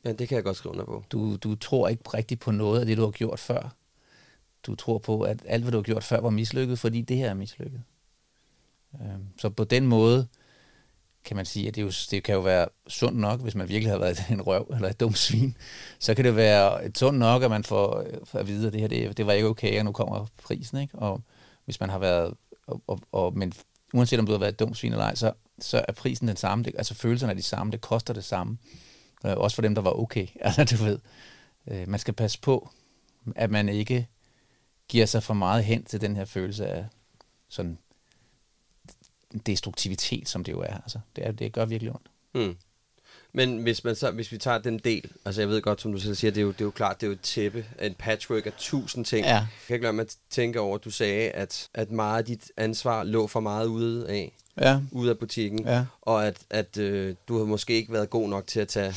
[0.04, 1.04] Ja, det kan jeg godt skrive under på.
[1.12, 3.76] Du, du tror ikke rigtigt på noget af det, du har gjort før.
[4.62, 7.30] Du tror på, at alt, hvad du har gjort før, var mislykket, fordi det her
[7.30, 7.82] er mislykket.
[8.94, 10.28] Øh, så på den måde
[11.24, 13.92] kan man sige, at det, jo, det kan jo være sundt nok, hvis man virkelig
[13.92, 15.56] har været en røv eller et dumt svin,
[15.98, 18.80] så kan det være et sundt nok, at man får, får at vide, at det
[18.80, 20.78] her det, det var ikke okay, og nu kommer prisen.
[20.78, 20.98] Ikke?
[20.98, 21.22] Og
[21.64, 22.34] hvis man har været,
[22.66, 23.52] og, og, og, men
[23.94, 26.36] uanset om du har været et dumt svin eller ej, så, så er prisen den
[26.36, 26.64] samme.
[26.64, 28.58] Det, altså følelserne er de samme, det koster det samme.
[29.26, 30.26] Øh, også for dem, der var okay.
[30.40, 30.98] Altså, du ved,
[31.66, 32.70] øh, man skal passe på,
[33.36, 34.06] at man ikke
[34.88, 36.86] giver sig for meget hen til den her følelse af
[37.48, 37.78] sådan
[39.46, 40.74] destruktivitet, som det jo er.
[40.74, 42.06] Altså, det, er, det gør virkelig ondt.
[42.34, 42.56] Mm.
[43.32, 45.98] Men hvis, man så, hvis vi tager den del, altså jeg ved godt, som du
[45.98, 47.94] selv siger, det er jo, det er jo klart, det er jo et tæppe, en
[47.94, 49.26] patchwork af tusind ting.
[49.26, 49.34] Ja.
[49.34, 52.52] Jeg kan ikke lade mig tænke over, at du sagde, at, at meget af dit
[52.56, 54.80] ansvar lå for meget ude af, ja.
[54.92, 55.84] ude af butikken, ja.
[56.02, 58.94] og at, at øh, du har måske ikke været god nok til at tage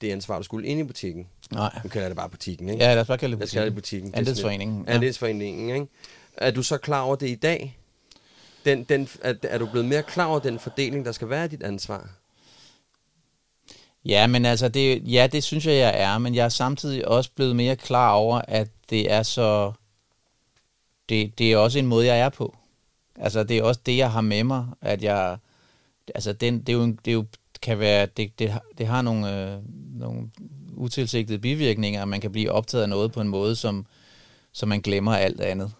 [0.00, 1.26] det ansvar, du skulle ind i butikken.
[1.52, 1.80] Nej.
[1.84, 2.84] Nu kalder det bare butikken, ikke?
[2.84, 3.66] Ja, lad os bare kalde det butikken.
[3.66, 4.14] det butikken.
[4.14, 4.84] Andelsforeningen.
[4.86, 4.94] Ja.
[4.94, 5.86] Andelsforeningen, ikke?
[6.36, 7.78] Er du så klar over det i dag?
[8.64, 11.62] Den, den, er, er du blevet mere klar over den fordeling, der skal være dit
[11.62, 12.10] ansvar?
[14.04, 17.30] Ja, men altså, det, ja, det synes jeg, jeg er, men jeg er samtidig også
[17.34, 19.72] blevet mere klar over, at det er så,
[21.08, 22.56] det, det er også en måde, jeg er på.
[23.16, 25.38] Altså, det er også det, jeg har med mig, at jeg,
[26.14, 27.24] altså, den, det, er jo, det er jo,
[27.62, 29.58] kan være, det, det, det har nogle, øh,
[30.00, 30.30] nogle
[30.76, 33.86] utilsigtede bivirkninger, at man kan blive optaget af noget på en måde, som,
[34.52, 35.72] som man glemmer alt andet.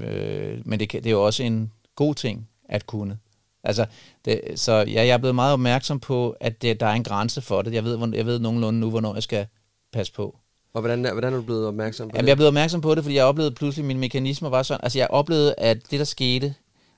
[0.00, 3.18] Øh, men det, det er jo også en, god ting at kunne.
[3.64, 3.86] Altså,
[4.24, 7.40] det, så ja, jeg er blevet meget opmærksom på, at det, der er en grænse
[7.40, 7.74] for det.
[7.74, 9.46] Jeg ved, hvor- jeg ved nogenlunde nu, hvornår jeg skal
[9.92, 10.36] passe på.
[10.72, 12.28] Og hvordan, hvordan er du blevet opmærksom på Jamen, det?
[12.28, 14.80] jeg er blevet opmærksom på det, fordi jeg oplevede pludselig, at mine mekanismer var sådan.
[14.82, 16.54] Altså, jeg oplevede, at det, der skete,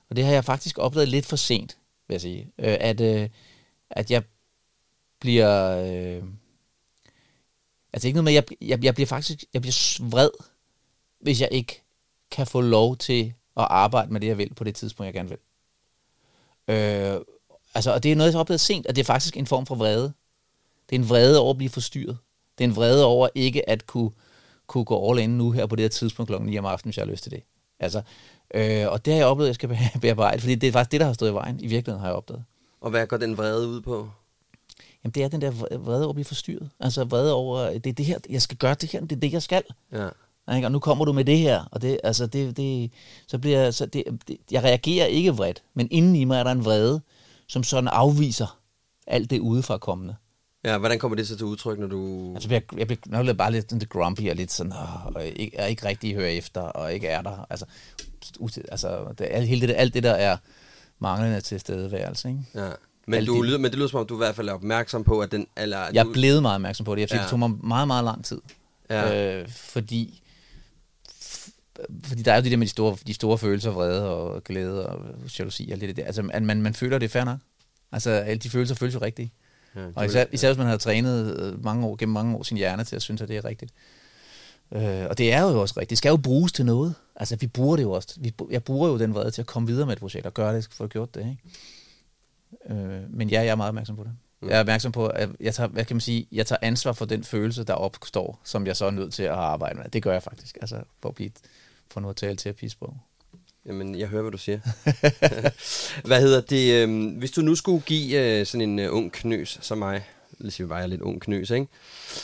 [0.09, 1.77] og det har jeg faktisk oplevet lidt for sent,
[2.07, 3.29] vil jeg sige, øh, at, øh,
[3.89, 4.23] at jeg
[5.19, 5.77] bliver...
[5.77, 6.23] Øh,
[7.93, 10.29] altså, ikke noget med, jeg, jeg, jeg bliver faktisk jeg bliver vred,
[11.21, 11.83] hvis jeg ikke
[12.31, 15.29] kan få lov til at arbejde med det, jeg vil, på det tidspunkt, jeg gerne
[15.29, 15.37] vil.
[16.67, 17.21] Øh,
[17.75, 19.65] altså, og det er noget, jeg har oplevet sent, at det er faktisk en form
[19.65, 20.13] for vrede.
[20.89, 22.17] Det er en vrede over at blive forstyrret.
[22.57, 24.11] Det er en vrede over ikke at kunne,
[24.67, 26.97] kunne gå all in nu her på det her tidspunkt klokken 9 om aftenen, hvis
[26.97, 27.43] jeg har lyst til det.
[27.79, 28.01] Altså,
[28.53, 30.91] øh, og det har jeg oplevet, at jeg skal be- bearbejde, fordi det er faktisk
[30.91, 31.59] det, der har stået i vejen.
[31.59, 32.43] I virkeligheden har jeg opdaget.
[32.81, 34.09] Og hvad går den vrede ud på?
[35.03, 36.69] Jamen, det er den der vre- vrede over at blive forstyrret.
[36.79, 39.33] Altså vrede over, det er det her, jeg skal gøre det her, det er det,
[39.33, 39.63] jeg skal.
[39.91, 40.09] Ja.
[40.55, 40.67] Ikke?
[40.67, 42.91] Og nu kommer du med det her, og det, altså det, det,
[43.27, 46.43] så bliver jeg- så det, det, jeg reagerer ikke vredt, men inden i mig er
[46.43, 47.01] der en vrede,
[47.47, 48.59] som sådan afviser
[49.07, 50.15] alt det udefra kommende.
[50.65, 52.31] ja, hvordan kommer det så til udtryk, når du...
[52.33, 55.25] Altså, jeg, jeg bliver nok lidt bare lidt lidt grumpy og lidt sådan, åh, og
[55.25, 57.45] ikke, er ikke rigtig hører efter, og ikke er der.
[57.49, 57.65] Altså,
[58.71, 60.37] altså det, alt, hele det, der- alt det der er
[60.99, 62.29] manglende til stedeværelse.
[62.29, 62.41] Ikke?
[62.55, 62.69] Ja.
[63.07, 65.03] Men, du de- lyder, men det lyder som om, du i hvert fald er opmærksom
[65.03, 65.47] på, at den...
[65.57, 67.01] Eller, Jeg du, er blevet meget opmærksom på det.
[67.01, 67.23] Jeg synes, Ja.
[67.23, 68.41] det tog mig meget, meget lang tid.
[68.89, 69.39] Ja.
[69.41, 70.21] Øh, fordi,
[72.03, 74.87] fordi der er jo det der med de store, de store følelser, vrede og glæde
[74.87, 76.05] og jalousi og alt det der.
[76.05, 77.39] Altså, man, man, man føler det er fair nok.
[77.91, 79.31] Altså, alle de følelser føles jo rigtige.
[79.75, 82.57] Ja, Og især, især hvis man har trænet øh, mange år, gennem mange år sin
[82.57, 83.71] hjerne til at synes, at det er rigtigt.
[84.71, 85.89] Øh, og det er jo også rigtigt.
[85.89, 86.95] Det skal jo bruges til noget.
[87.15, 88.15] Altså, vi bruger det jo også.
[88.19, 90.55] Vi, jeg bruger jo den vrede til at komme videre med et projekt og gøre
[90.55, 91.19] det, få gjort det.
[91.19, 91.37] Ikke?
[92.69, 94.11] Øh, men ja, jeg er meget opmærksom på det.
[94.49, 97.05] Jeg er opmærksom på, at jeg tager, hvad kan man sige, jeg tager ansvar for
[97.05, 99.85] den følelse, der opstår, som jeg så er nødt til at arbejde med.
[99.89, 101.31] Det gør jeg faktisk, altså for at blive,
[101.93, 102.97] for nu at tale terapisprog.
[103.65, 104.59] Jamen, jeg hører, hvad du siger.
[106.07, 106.83] hvad hedder det?
[106.83, 110.05] øhm, hvis du nu skulle give øh, sådan en øh, ung knøs som mig,
[110.39, 111.67] lad os sige, bare jeg er lidt ung knøs, ikke?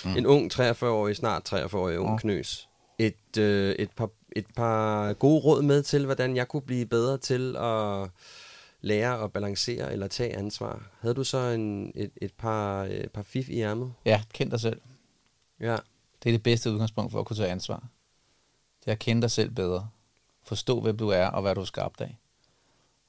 [0.06, 0.18] Mm.
[0.18, 2.18] En ung 43-årig, snart 43-årig ung Ja.
[2.18, 2.70] knøs.
[3.00, 7.18] Et, øh, et, par, et par gode råd med til, hvordan jeg kunne blive bedre
[7.18, 8.10] til at
[8.82, 10.84] lære at balancere eller tage ansvar.
[11.02, 13.94] Havde du så en, et, et par, øh, par fif i ærmet?
[14.06, 14.82] Ja, kend dig selv.
[15.60, 15.76] Ja.
[16.24, 17.84] Det er det bedste udgangspunkt for at kunne tage ansvar.
[18.90, 19.90] Det er at kende dig selv bedre.
[20.44, 22.18] Forstå, hvem du er, og hvad du er skabt af.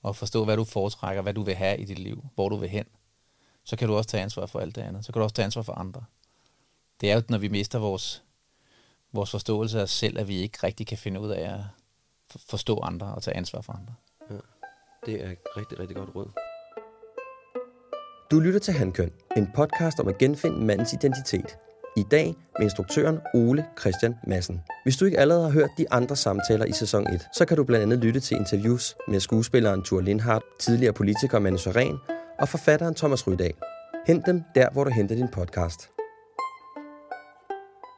[0.03, 2.69] Og forstå, hvad du foretrækker, hvad du vil have i dit liv, hvor du vil
[2.69, 2.85] hen.
[3.65, 5.05] Så kan du også tage ansvar for alt det andet.
[5.05, 6.05] Så kan du også tage ansvar for andre.
[7.01, 8.23] Det er jo, når vi mister vores,
[9.13, 11.61] vores forståelse af os selv, at vi ikke rigtig kan finde ud af at
[12.37, 13.95] forstå andre og tage ansvar for andre.
[14.31, 14.37] Ja,
[15.07, 16.31] Det er et rigtig, rigtig godt råd.
[18.31, 21.59] Du lytter til Handkøn, en podcast om at genfinde mandens identitet.
[21.97, 24.61] I dag med instruktøren Ole Christian Madsen.
[24.85, 27.65] Hvis du ikke allerede har hørt de andre samtaler i sæson 1, så kan du
[27.65, 31.99] blandt andet lytte til interviews med skuespilleren Thor Lindhardt, tidligere politiker Manu Søren
[32.39, 33.55] og forfatteren Thomas Rydahl.
[34.07, 35.91] Hent dem der, hvor du henter din podcast.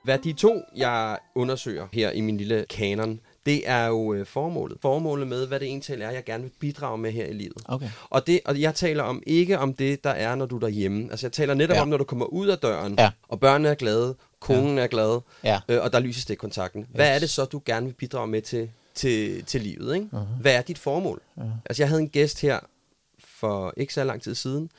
[0.04, 4.78] Hvad de to, jeg undersøger her i min lille kanon, det er jo øh, formålet.
[4.82, 7.62] Formålet med, hvad det egentlig er, jeg gerne vil bidrage med her i livet.
[7.64, 7.90] Okay.
[8.10, 11.10] Og, det, og jeg taler om ikke om det, der er, når du er derhjemme.
[11.10, 11.82] Altså jeg taler netop Ja.
[11.82, 13.10] om, når du kommer ud af døren, Ja.
[13.28, 15.60] og børnene er glade, konen er glad, Ja.
[15.68, 16.86] øh, og der er lys i stikkontakten.
[16.94, 19.94] Hvad er det så, du gerne vil bidrage med til, til, til livet?
[19.94, 20.06] Ikke?
[20.12, 20.40] Uh-huh.
[20.40, 21.20] Hvad er dit formål?
[21.38, 21.42] Uh-huh.
[21.66, 22.60] Altså jeg havde en gæst her
[23.24, 24.70] for ikke så lang tid siden,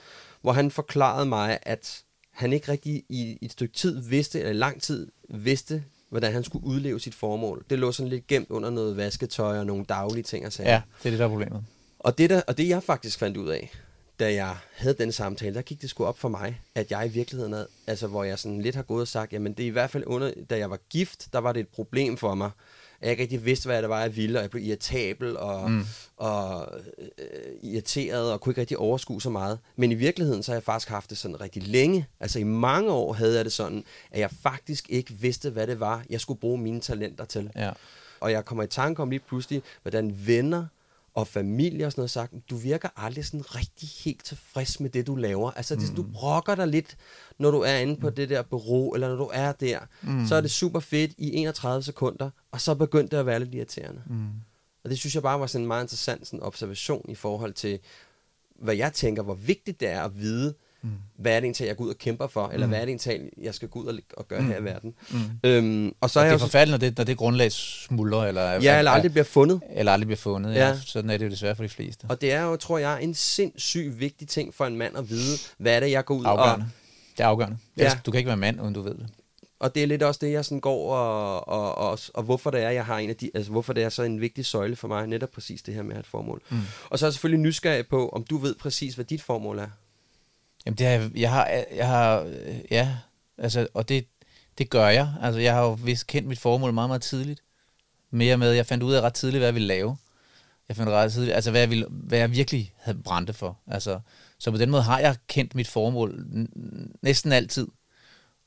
[0.42, 4.54] hvor han forklarede mig, at han ikke rigtig i, i et stykke tid vidste, eller
[4.54, 7.66] lang tid vidste, hvordan han skulle udleve sit formål.
[7.70, 10.72] Det lå sådan lidt gemt under noget vasketøj og nogle daglige ting og sager.
[10.72, 11.66] Ja, det er det, der er problemet.
[12.00, 13.72] Og det, der, og det jeg faktisk fandt ud af,
[14.20, 17.10] da jeg havde den samtale, der gik det sgu op for mig, at jeg i
[17.10, 19.72] virkeligheden, havde, altså hvor jeg sådan lidt har gået og sagt, jamen det er i
[19.72, 22.52] hvert fald under, da jeg var gift, der var det et problem for mig,
[23.04, 25.72] at jeg ikke rigtig vidste, hvad det var, jeg ville, og jeg blev irritabel og,
[25.72, 25.86] mm.
[26.18, 29.60] og øh, irriteret, og kunne ikke rigtig overskue så meget.
[29.76, 32.08] Men i virkeligheden, så har jeg faktisk haft det sådan rigtig længe.
[32.20, 35.80] Altså i mange år havde jeg det sådan, at jeg faktisk ikke vidste, hvad det
[35.80, 37.52] var, jeg skulle bruge mine talenter til.
[37.56, 37.72] Ja.
[38.20, 40.66] Og jeg kommer i tanke om lige pludselig, hvordan venner
[41.14, 45.08] og familie og sådan noget sagt, du virker aldrig sådan rigtig helt tilfreds med det,
[45.08, 45.52] du laver.
[45.52, 45.96] Altså, det, mm.
[45.96, 46.98] du brokker dig lidt,
[47.38, 49.80] når du er inde på det der bureau, eller når du er der.
[50.02, 50.26] Mm.
[50.28, 53.56] Så er det super fedt i 31 sekunder, og så begyndte det at være lidt
[53.56, 54.02] irriterende.
[54.10, 54.30] Mm.
[54.84, 57.80] Og det synes jeg bare var sådan en meget interessant sådan observation i forhold til,
[58.56, 60.90] hvad jeg tænker, hvor vigtigt det er at vide, mm.
[61.18, 63.30] hvad er det egentlig, jeg går ud og kæmper for, eller hvad er det egentlig,
[63.42, 64.48] jeg skal gå ud og, og gøre mm.
[64.48, 64.94] her i verden.
[65.12, 65.18] Mm.
[65.44, 68.78] Øhm, og så er Det er forfærdeligt, når det, når det grundlag smuldrer, eller, ja,
[68.78, 69.62] eller aldrig bliver fundet.
[69.76, 70.56] eller aldrig bliver fundet.
[70.56, 70.68] Ja.
[70.68, 70.78] Ja.
[70.86, 72.06] Sådan er det jo desværre for de fleste.
[72.10, 75.38] Og det er jo, tror jeg, en sindssygt vigtig ting for en mand at vide,
[75.58, 76.66] hvad er det, jeg går ud Afgørende.
[76.66, 76.72] og...
[77.18, 77.58] Det er afgørende.
[77.78, 77.92] Ja.
[78.06, 79.08] Du kan ikke være mand, uden du ved det.
[79.60, 82.64] og det er lidt også det, jeg sådan går og, og, og, og hvorfor det
[82.64, 84.88] er, jeg har en af de, altså hvorfor det er så en vigtig søjle for
[84.88, 86.42] mig, netop præcis det her med at have et formål.
[86.50, 86.58] Mm.
[86.90, 89.68] Og så er jeg selvfølgelig nysgerrig på, om du ved præcis, hvad dit formål er.
[90.66, 92.98] Jamen, det har, jeg har, jeg har, øh, ja,
[93.38, 94.06] altså, og det,
[94.58, 95.14] det gør jeg.
[95.22, 97.44] Altså, jeg har jo vist kendt mit formål meget, meget tidligt.
[98.12, 99.98] Mere med, jeg fandt ud af ret tidligt, hvad jeg ville lave.
[100.68, 103.58] Jeg fandt ret tidligt, altså, hvad jeg, ville, hvad jeg virkelig havde brændte for.
[103.68, 104.00] Altså,
[104.38, 106.26] så på den måde har jeg kendt mit formål
[107.02, 107.68] næsten altid.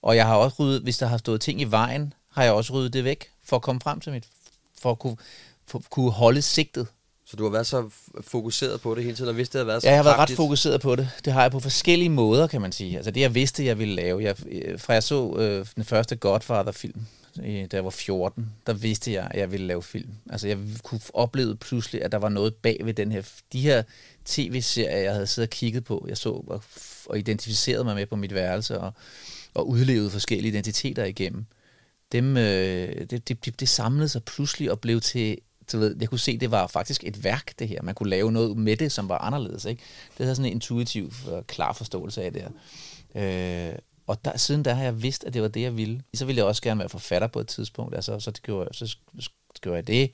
[0.03, 2.73] Og jeg har også ryddet, hvis der har stået ting i vejen, har jeg også
[2.73, 4.29] ryddet det væk, for at komme frem til mit,
[4.79, 5.17] for at kunne,
[5.67, 6.87] for at kunne holde sigtet.
[7.27, 7.89] Så du har været så
[8.21, 10.17] fokuseret på det hele tiden, og vidste, det havde været så Ja, jeg har været
[10.17, 10.39] kraftigt.
[10.39, 11.09] ret fokuseret på det.
[11.25, 12.97] Det har jeg på forskellige måder, kan man sige.
[12.97, 14.23] Altså det, jeg vidste, jeg ville lave.
[14.23, 19.13] Jeg, øh, fra jeg så øh, den første Godfather-film, da jeg var 14, der vidste
[19.13, 20.11] jeg, at jeg ville lave film.
[20.31, 23.83] Altså jeg kunne opleve pludselig, at der var noget bag ved den her, de her
[24.25, 26.07] tv-serier, jeg havde siddet og kigget på.
[26.09, 26.63] Jeg så og,
[27.07, 28.93] og identificerede mig med på mit værelse, og,
[29.55, 31.47] og udlevede forskellige identiteter igennem.
[32.13, 35.39] Dem, øh, det, det, det, det samlede sig pludselig og blev til
[35.73, 37.83] du ved, jeg kunne se, det var faktisk et værk, det her.
[37.83, 39.65] Man kunne lave noget med det, som var anderledes.
[39.65, 39.83] Ikke?
[40.19, 42.51] Det havde sådan en intuitiv, og klar forståelse af det her.
[43.15, 46.03] Øh, og der, siden der har jeg vidst, at det var det, jeg ville.
[46.15, 47.95] Så ville jeg også gerne være forfatter på et tidspunkt.
[47.95, 48.97] Altså, så, det gjorde, jeg, så
[49.61, 50.11] gjorde jeg det.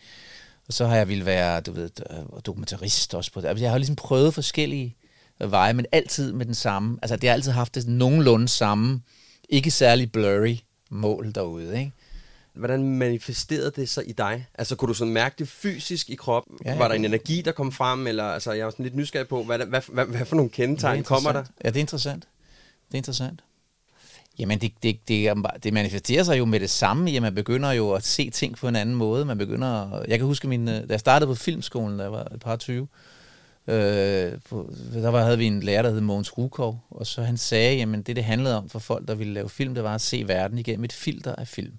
[0.66, 3.48] Og så har jeg ville være, du ved, øh, dokumentarist også på det.
[3.48, 4.96] Altså, jeg har ligesom prøvet forskellige
[5.40, 6.98] øh, veje, men altid med den samme.
[7.02, 9.02] Altså, det har altid haft det nogenlunde samme,
[9.48, 10.56] ikke særlig blurry
[10.90, 11.92] mål derude, ikke?
[12.54, 14.46] Hvordan manifesterede det sig i dig?
[14.54, 16.58] Altså, kunne du sådan mærke det fysisk i kroppen?
[16.64, 16.78] Ja, Ja, ja.
[16.78, 18.06] var der en energi, der kom frem?
[18.06, 20.98] Eller, altså, jeg var sådan lidt nysgerrig på, hvad, hvad, hvad, hvad for nogle kendetegn
[20.98, 21.44] Det er kommer der?
[21.64, 22.22] Ja, det er interessant.
[22.88, 23.40] Det er interessant.
[24.38, 27.92] Jamen, det, det, det, det manifesterer sig jo med det samme, at man begynder jo
[27.92, 29.24] at se ting på en anden måde.
[29.24, 32.12] Man begynder, at- jeg kan huske, min, øh, da jeg startede på filmskolen, da jeg
[32.12, 32.88] var et par 20,
[33.68, 37.36] øh, på, der var, havde vi en lærer, der hed Mogens Rukov, og så han
[37.36, 40.00] sagde, jamen det, det handlede om for folk, der ville lave film, det var at
[40.00, 41.72] se verden igennem et filter af film.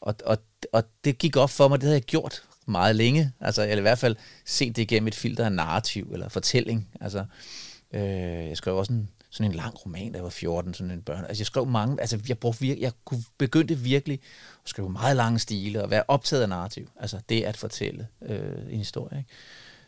[0.00, 0.38] Og, og,
[0.72, 3.32] og det gik op for mig, det havde jeg gjort meget længe.
[3.40, 6.88] Altså, eller i hvert fald set det igennem et filter af narrativ eller fortælling.
[7.00, 7.24] Altså,
[7.94, 8.02] øh,
[8.48, 11.24] jeg skrev også en, sådan en lang roman, da jeg var 14, sådan en børn.
[11.24, 14.20] Altså, jeg skrev mange, altså, jeg, brugte vir- jeg kunne begyndte virkelig
[14.64, 16.90] at skrive meget lange stile og være optaget af narrativ.
[17.00, 19.30] Altså, det at fortælle øh, en historie, ikke?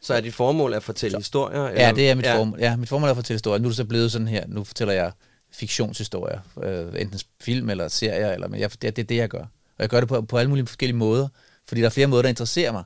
[0.01, 1.63] Så er dit formål at fortælle historier?
[1.63, 2.39] Ja, det er mit ja.
[2.39, 2.59] formål.
[2.61, 3.59] Ja, mit formål er at fortælle historier.
[3.59, 4.45] Nu er det så blevet sådan her.
[4.47, 5.13] Nu fortæller jeg
[5.53, 6.41] fiktionshistorier.
[6.63, 8.33] Øh, enten film eller serier.
[8.33, 9.45] Eller, men jeg, det, det er det, jeg gør.
[9.79, 11.29] Og jeg gør det på, på alle mulige forskellige måder.
[11.69, 12.85] Fordi der er flere måder, der interesserer mig.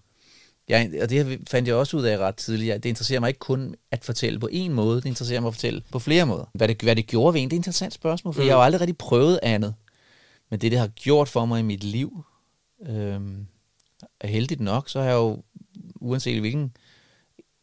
[0.69, 2.83] Jeg, og det fandt jeg også ud af ret tidligt.
[2.83, 4.97] Det interesserer mig ikke kun at fortælle på en måde.
[4.97, 6.45] Det interesserer mig at fortælle på flere måder.
[6.53, 8.35] Hvad det, hvad det gjorde ved en, det er et interessant spørgsmål.
[8.35, 8.47] For mm.
[8.47, 9.75] jeg har jo aldrig rigtig prøvet andet.
[10.51, 12.25] Men det, det har gjort for mig i mit liv,
[12.89, 13.21] øh,
[14.21, 15.43] er heldigt nok, så har jeg jo,
[15.95, 16.77] uanset hvilken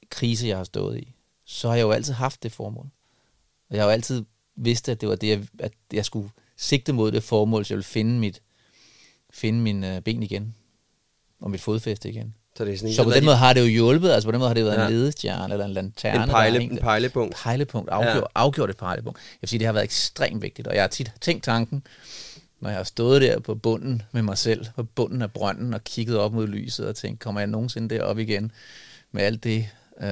[0.09, 2.86] krise, jeg har stået i, så har jeg jo altid haft det formål.
[3.69, 6.93] Og jeg har jo altid vidst, at det var det, jeg, at jeg skulle sigte
[6.93, 8.41] mod det formål, så jeg ville finde mit
[9.34, 10.56] finde min øh, ben igen,
[11.41, 12.34] og mit fodfæste igen.
[12.58, 14.32] Så, det er sådan en, Så på den måde har det jo hjulpet, altså på
[14.32, 14.86] den måde har det været Ja.
[14.88, 16.24] en ledestjerne eller en lanterne.
[16.24, 17.36] en, pejle, er en pejlepunkt.
[17.36, 18.22] pejlepunkt, afgjort, ja.
[18.36, 19.19] afgjort et pejlepunkt.
[19.19, 21.84] Jeg vil sige, det har været ekstremt vigtigt, og jeg har tit tænkt tanken,
[22.60, 25.84] når jeg har stået der på bunden med mig selv, på bunden af brønden, og
[25.84, 28.52] kigget op mod lyset og tænkt, kommer jeg nogensinde derop igen
[29.12, 29.69] med alt det,
[30.02, 30.08] øh,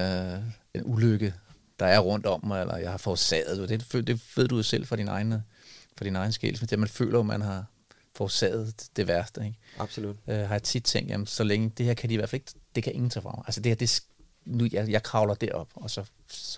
[0.75, 1.33] den ulykke,
[1.79, 3.69] der er rundt om mig, eller jeg har forårsaget.
[3.69, 5.31] Det, det, ved du jo selv fra din egen,
[5.97, 7.65] fra din egen skæl, det man føler, at man har
[8.21, 9.41] forårsaget det værste.
[9.45, 9.57] Ikke?
[9.79, 10.15] Absolut.
[10.27, 12.41] øh, har jeg tit tænkt, jamen så længe, det her kan de i hvert fald
[12.41, 13.43] ikke, det kan ingen tage fra mig.
[13.47, 14.01] Altså det her, det,
[14.45, 16.03] nu, jeg, jeg kravler derop, og så,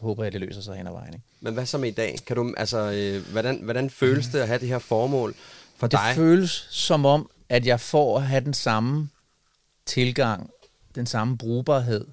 [0.02, 1.14] håber jeg, det løser sig hen ad vejen.
[1.14, 1.26] Ikke?
[1.42, 2.18] Men hvad så med i dag?
[2.28, 5.36] Kan du, altså, øh, hvordan, hvordan føles det at have det her formål
[5.78, 6.16] for det dig?
[6.16, 9.10] føles som om, at jeg får at have den samme
[9.86, 10.50] tilgang,
[10.96, 12.06] den samme brugbarhed,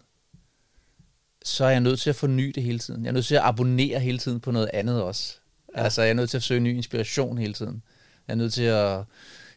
[1.44, 3.04] så er jeg nødt til at forny det hele tiden.
[3.04, 5.34] Jeg er nødt til at abonnere hele tiden på noget andet også.
[5.76, 5.82] Ja.
[5.82, 7.82] Altså, jeg er nødt til at søge ny inspiration hele tiden.
[8.28, 9.04] Jeg er nødt til at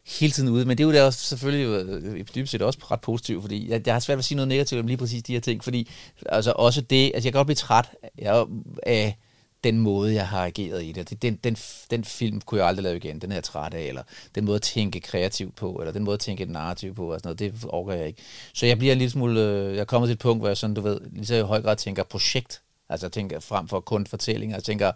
[0.06, 2.80] hele tiden ude, men det er jo da også selvfølgelig øh, i dybest set også
[2.92, 5.24] ret positivt, fordi jeg, jeg har svært ved at sige noget negativt om lige præcis
[5.24, 5.90] de her ting, fordi
[6.26, 8.46] altså også det, altså jeg kan godt blive træt jeg,
[8.84, 9.18] af
[9.64, 11.22] den måde, jeg har ageret i det.
[11.22, 11.58] Den, den,
[11.92, 14.04] den film kunne jeg aldrig lave igen, den er jeg træt af, eller
[14.36, 17.20] den måde at tænke kreativt på, eller den måde at tænke et narrativ på, og
[17.20, 18.22] sådan noget, det overgår jeg ikke.
[18.54, 20.58] Så jeg bliver en lille smule, øh, jeg er kommet til et punkt, hvor jeg
[20.58, 23.80] sådan, du ved, lige så i høj grad tænker projekt, altså jeg tænker frem for
[23.80, 24.92] kun fortællinger, jeg tænker,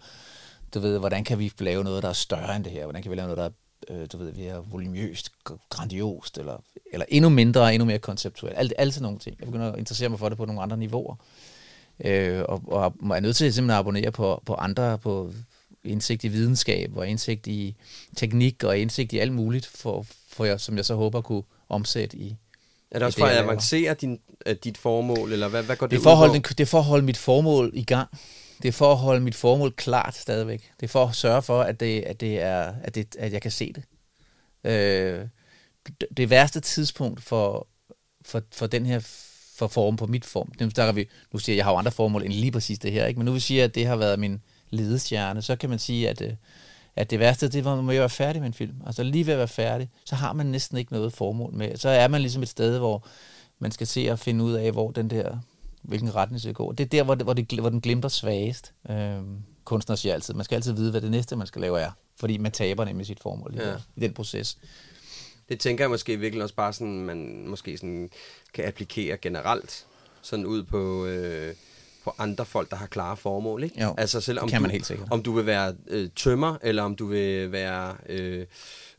[0.74, 3.10] du ved, hvordan kan vi lave noget, der er større end det her, hvordan kan
[3.10, 3.50] vi lave noget, der er
[3.90, 5.32] øh, du ved, vi er volumøst,
[5.68, 8.58] grandiost, eller, eller endnu mindre, endnu mere konceptuelt.
[8.58, 9.36] Alt, alt sådan nogle ting.
[9.40, 11.16] Jeg begynder at interessere mig for det på nogle andre niveauer.
[12.04, 15.32] Øh, og, og er nødt til simpelthen at abonnere på, på andre, på
[15.84, 17.76] indsigt i videnskab, og indsigt i
[18.16, 22.16] teknik, og indsigt i alt muligt, for, for jeg, som jeg så håber kunne omsætte
[22.16, 22.36] i,
[22.90, 25.90] Er det også for at avancere din, øh, dit formål, eller hvad, hvad går det,
[25.90, 26.34] det er, ud på?
[26.34, 28.08] den, det for at holde mit formål i gang.
[28.62, 30.70] Det er for at holde mit formål klart stadigvæk.
[30.80, 33.42] Det er for at sørge for, at, det, at, det er, at, det, at jeg
[33.42, 33.82] kan se det.
[34.64, 35.26] Øh,
[36.16, 37.66] det, værste tidspunkt for,
[38.22, 39.00] for, for den her
[39.56, 40.52] for form på mit form.
[40.60, 42.92] Nu, der vi, nu siger jeg, jeg har jo andre formål end lige præcis det
[42.92, 43.18] her, ikke?
[43.18, 46.22] men nu vil sige, at det har været min ledestjerne, så kan man sige, at,
[46.22, 46.32] øh,
[46.96, 48.74] at det værste, det var, når man må være færdig med en film.
[48.86, 51.76] Altså lige ved at være færdig, så har man næsten ikke noget formål med.
[51.76, 53.06] Så er man ligesom et sted, hvor
[53.58, 55.38] man skal se og finde ud af, hvor den der,
[55.82, 56.72] hvilken retning skal gå.
[56.72, 58.72] Det er der, hvor, det, hvor, det, hvor den glimter svagest.
[58.90, 61.90] Øhm, kunstner siger altid, man skal altid vide, hvad det næste, man skal lave er.
[62.20, 63.74] Fordi man taber nemlig sit formål i, ja.
[63.96, 64.58] i den proces.
[65.48, 68.10] Det tænker jeg måske virkelig også bare sådan, man måske sådan
[68.54, 69.86] kan applikere generelt
[70.22, 71.54] sådan ud på, øh,
[72.04, 73.62] på andre folk, der har klare formål.
[73.62, 73.82] Ikke?
[73.82, 75.08] Jo, altså selv om kan du, man helt sikkert.
[75.10, 78.46] Om du vil være øh, tømmer, eller om du vil være øh,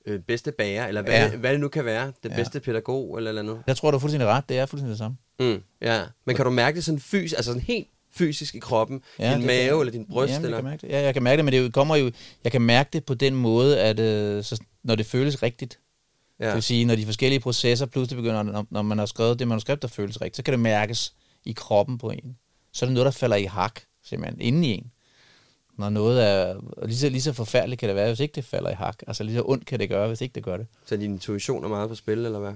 [0.06, 1.36] øh, bedste bager, eller hvad, ja.
[1.36, 2.14] hvad det nu kan være.
[2.24, 2.36] Det ja.
[2.36, 3.64] bedste pædagog, eller eller andet.
[3.68, 4.50] Jeg tror, du er fuldstændig ret.
[4.50, 5.18] Det er fuldstændig det samme.
[5.40, 9.02] Mm, ja, men kan du mærke det sådan fysisk, altså sådan helt fysisk i kroppen?
[9.20, 10.32] Ja, din mave kan, eller din bryst?
[10.32, 10.50] Ja, eller?
[10.50, 10.90] Jeg kan mærke det.
[10.90, 12.12] Ja, jeg kan mærke det, men det kommer jo,
[12.44, 15.80] jeg kan mærke det på den måde, at øh, så, når det føles rigtigt,
[16.40, 16.48] Ja.
[16.48, 19.48] Det vil sige, når de forskellige processer pludselig begynder, når, når man har skrevet det
[19.48, 21.14] manuskript, der føles rigtigt, så kan det mærkes
[21.46, 22.38] i kroppen på en.
[22.72, 24.92] Så er det noget, der falder i hak, simpelthen, inden i en.
[25.78, 28.70] Når noget er, lige så, lige så forfærdeligt kan det være, hvis ikke det falder
[28.70, 29.04] i hak.
[29.08, 30.68] Altså lige så ondt kan det gøre, hvis ikke det gør det.
[30.86, 32.54] Så din intuition er meget på spil, eller hvad?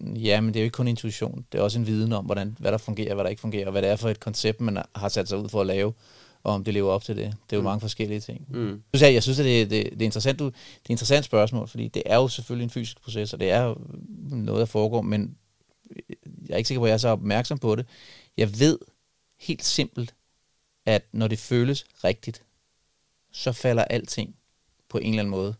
[0.00, 1.46] Ja, men det er jo ikke kun intuition.
[1.52, 3.72] Det er også en viden om, hvordan, hvad der fungerer, hvad der ikke fungerer, og
[3.72, 5.92] hvad det er for et koncept, man har sat sig ud for at lave
[6.44, 7.24] og om det lever op til det.
[7.24, 7.64] Det er jo mm.
[7.64, 8.46] mange forskellige ting.
[8.48, 8.82] Mm.
[8.92, 12.02] Jeg synes, at det, det, det, er interessant, det er et interessant spørgsmål, fordi det
[12.06, 13.76] er jo selvfølgelig en fysisk proces, og det er jo
[14.30, 15.36] noget, der foregår, men
[16.48, 17.86] jeg er ikke sikker på, at jeg er så opmærksom på det.
[18.36, 18.78] Jeg ved
[19.40, 20.14] helt simpelt,
[20.86, 22.42] at når det føles rigtigt,
[23.32, 24.36] så falder alting
[24.88, 25.54] på en eller anden måde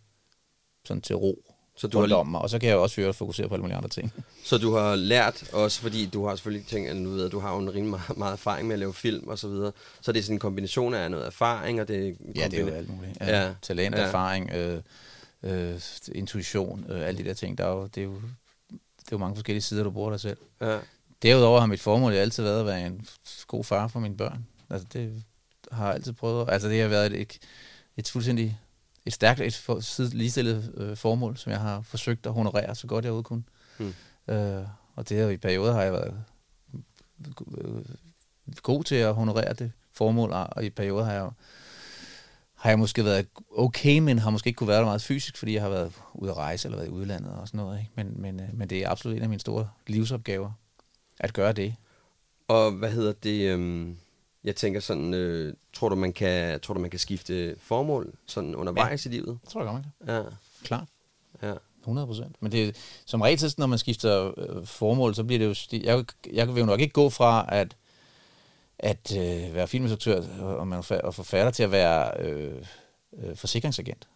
[0.85, 2.23] sådan til ro så du har...
[2.23, 4.13] mig, og så kan jeg også høre og fokusere på alle mulige andre ting.
[4.45, 7.39] Så du har lært også, fordi du har selvfølgelig tænkt, at du ved, at du
[7.39, 10.13] har jo en rimelig meget, meget erfaring med at lave film og så videre, så
[10.13, 12.13] det er sådan en kombination af noget erfaring, og det er...
[12.37, 13.21] Ja, det er jo alt muligt.
[13.21, 13.55] Ja, ja.
[13.63, 14.03] Talent, ja.
[14.03, 14.81] erfaring, øh,
[15.43, 15.81] øh,
[16.15, 17.59] intuition, øh, alle de der ting.
[17.59, 18.15] Der er jo, det, er jo,
[18.71, 20.39] det er jo mange forskellige sider, du bruger dig selv.
[20.61, 20.79] Ja.
[21.23, 23.07] Derudover har mit formål jo altid været at være en
[23.47, 24.47] god far for mine børn.
[24.71, 25.23] Altså det
[25.73, 26.49] har jeg altid prøvet.
[26.49, 27.39] Altså det har været et, et,
[27.97, 28.59] et fuldstændig
[29.07, 33.05] et stærkt et for, ligestillet øh, formål, som jeg har forsøgt at honorere så godt
[33.05, 33.43] jeg kunne.
[33.79, 33.95] Mm.
[34.29, 36.25] Øh, og det er jo i perioder har jeg været
[37.59, 37.85] øh,
[38.62, 41.31] god til at honorere det formål, og i perioder har jeg
[42.55, 45.55] har jeg måske været okay, men har måske ikke kunne være der meget fysisk, fordi
[45.55, 47.79] jeg har været ude at rejse eller været i udlandet og sådan noget.
[47.79, 47.90] Ikke?
[47.95, 50.53] Men, men, øh, men det er absolut en af mine store livsopgaver,
[51.21, 51.75] at gøre det.
[52.49, 53.51] Og hvad hedder det?
[53.51, 53.97] Øhm,
[54.44, 58.54] jeg tænker sådan, øh, tror, du, man kan, tror du, man kan skifte formål sådan
[58.54, 59.38] undervejs ja, i livet?
[59.42, 60.14] Jeg tror jeg godt, man kan.
[60.14, 60.30] Ja.
[60.64, 60.88] Klart.
[61.42, 61.54] Ja.
[61.80, 62.37] 100 procent.
[62.40, 62.76] Men det,
[63.07, 65.78] som regel, når man skifter øh, formål, så bliver det jo...
[65.85, 67.76] Jeg, jeg vil jo nok ikke gå fra at,
[68.78, 72.64] at øh, være filminstruktør og, man, og forfatter til at være øh,
[73.18, 74.09] øh, forsikringsagent.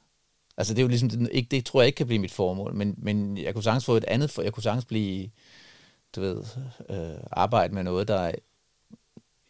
[0.57, 2.75] Altså det er jo ligesom, det, ikke, det tror jeg ikke kan blive mit formål,
[2.75, 5.31] men, men jeg kunne sagtens få et andet, for, jeg kunne sagtens blive,
[6.17, 6.45] du ved,
[6.91, 8.33] øh, arbejde med noget, der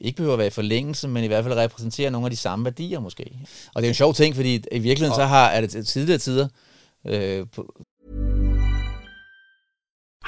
[0.00, 2.64] ikke behøver at være i forlængelse, men i hvert fald repræsenterer nogle af de samme
[2.64, 3.38] værdier måske.
[3.74, 6.48] Og det er en sjov ting, fordi i virkeligheden så har, er det tidligere tider...
[7.06, 7.84] Øh, på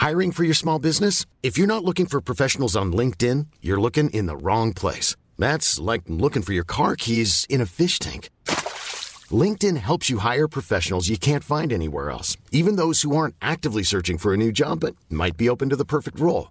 [0.00, 1.26] Hiring for your small business?
[1.42, 5.14] If you're not looking for professionals on LinkedIn, you're looking in the wrong place.
[5.38, 8.30] That's like looking for your car keys in a fish tank.
[9.30, 13.82] LinkedIn helps you hire professionals you can't find anywhere else, even those who aren't actively
[13.82, 16.50] searching for a new job but might be open to the perfect role.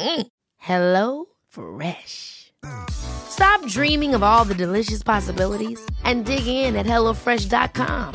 [0.00, 0.26] Mm.
[0.58, 2.52] Hello Fresh.
[2.90, 8.14] Stop dreaming of all the delicious possibilities and dig in at HelloFresh.com.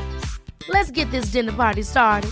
[0.70, 2.32] Let's get this dinner party started.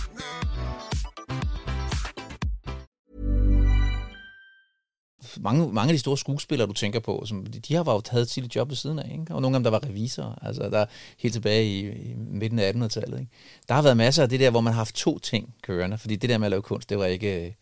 [5.40, 8.56] Mange, mange af de store skuespillere, du tænker på, som, de har jo taget sit
[8.56, 9.34] job ved siden af, ikke?
[9.34, 10.86] og nogle af dem, der var revisorer, altså der
[11.18, 13.20] helt tilbage i, i midten af 1800-tallet.
[13.20, 13.30] Ikke?
[13.68, 16.16] Der har været masser af det der, hvor man har haft to ting kørende, fordi
[16.16, 17.52] det der med at lave kunst, det var ikke, øh,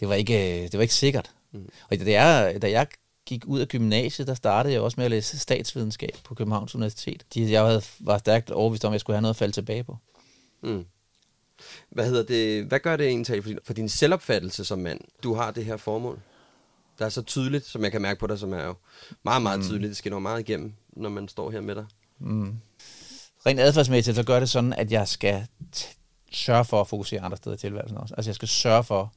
[0.00, 1.30] det var ikke, det var ikke sikkert.
[1.52, 1.68] Mm.
[1.90, 2.86] Og da jeg, da jeg
[3.26, 7.24] gik ud af gymnasiet, der startede jeg også med at læse statsvidenskab på Københavns Universitet.
[7.34, 9.84] De, jeg havde, var stærkt overbevist om, at jeg skulle have noget at falde tilbage
[9.84, 9.96] på.
[10.62, 10.84] Mm.
[11.90, 12.64] Hvad hedder det?
[12.64, 15.00] Hvad gør det egentlig for din, for din selvopfattelse som mand?
[15.22, 16.20] Du har det her formål,
[16.98, 18.74] der er så tydeligt, som jeg kan mærke på dig, som er jo
[19.22, 19.64] meget, meget mm.
[19.64, 19.88] tydeligt.
[19.88, 21.86] Det skinner meget igennem, når man står her med dig.
[22.18, 22.54] Mm.
[23.46, 25.46] Rent adfærdsmæssigt, så gør det sådan, at jeg skal
[26.32, 28.14] sørge for at fokusere andre steder i tilværelsen også.
[28.14, 29.12] Altså jeg skal sørge for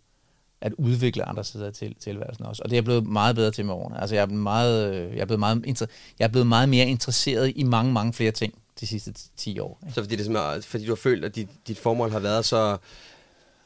[0.61, 2.61] at udvikle andre steder til tilværelsen også.
[2.63, 4.01] Og det er jeg blevet meget bedre til med årene.
[4.01, 5.81] Altså jeg er, meget, øh, jeg er, blevet, meget,
[6.19, 9.79] jeg er blevet meget mere interesseret i mange, mange flere ting de sidste 10 år.
[9.83, 9.93] Ikke?
[9.93, 12.77] Så fordi, det er, fordi du har følt, at dit, dit formål har været så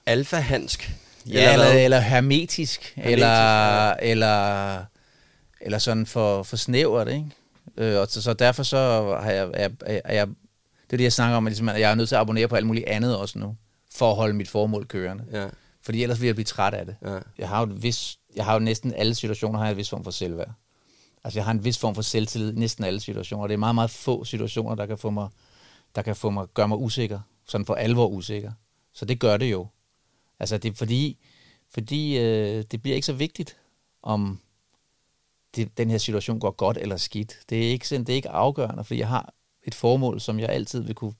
[0.05, 0.91] alfahansk?
[1.25, 3.93] Ja, eller, eller, eller hermetisk, hermetisk eller, ja.
[4.01, 4.77] eller,
[5.61, 7.25] eller sådan for, for snævert, ikke?
[7.77, 8.77] Øh, og så, så derfor så
[9.21, 11.79] har jeg, er, er, er jeg, det er det, jeg snakker om, at, ligesom, at
[11.79, 13.55] jeg er nødt til at abonnere på alt muligt andet også nu,
[13.95, 15.23] for at holde mit formål kørende.
[15.31, 15.47] Ja.
[15.83, 16.95] Fordi ellers vil jeg blive træt af det.
[17.01, 17.19] Ja.
[17.37, 20.03] Jeg, har jo vis, jeg har jo næsten alle situationer, har jeg en vis form
[20.03, 20.51] for selvværd.
[21.23, 23.47] Altså jeg har en vis form for selvtillid i næsten alle situationer.
[23.47, 25.29] Det er meget, meget få situationer, der kan få mig,
[25.95, 27.19] der kan få mig, gøre mig usikker.
[27.45, 28.51] Sådan for alvor usikker.
[28.93, 29.67] Så det gør det jo.
[30.39, 31.17] Altså det er fordi,
[31.69, 33.57] fordi øh, det bliver ikke så vigtigt,
[34.01, 34.39] om
[35.55, 37.39] det, den her situation går godt eller skidt.
[37.49, 40.81] Det er ikke, det er ikke afgørende, fordi jeg har et formål, som jeg altid
[40.81, 41.13] vil kunne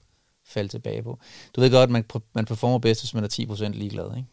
[0.44, 1.18] falde tilbage på.
[1.56, 4.28] Du ved godt, at man, man performer bedst, hvis man er 10% ligeglad, ikke?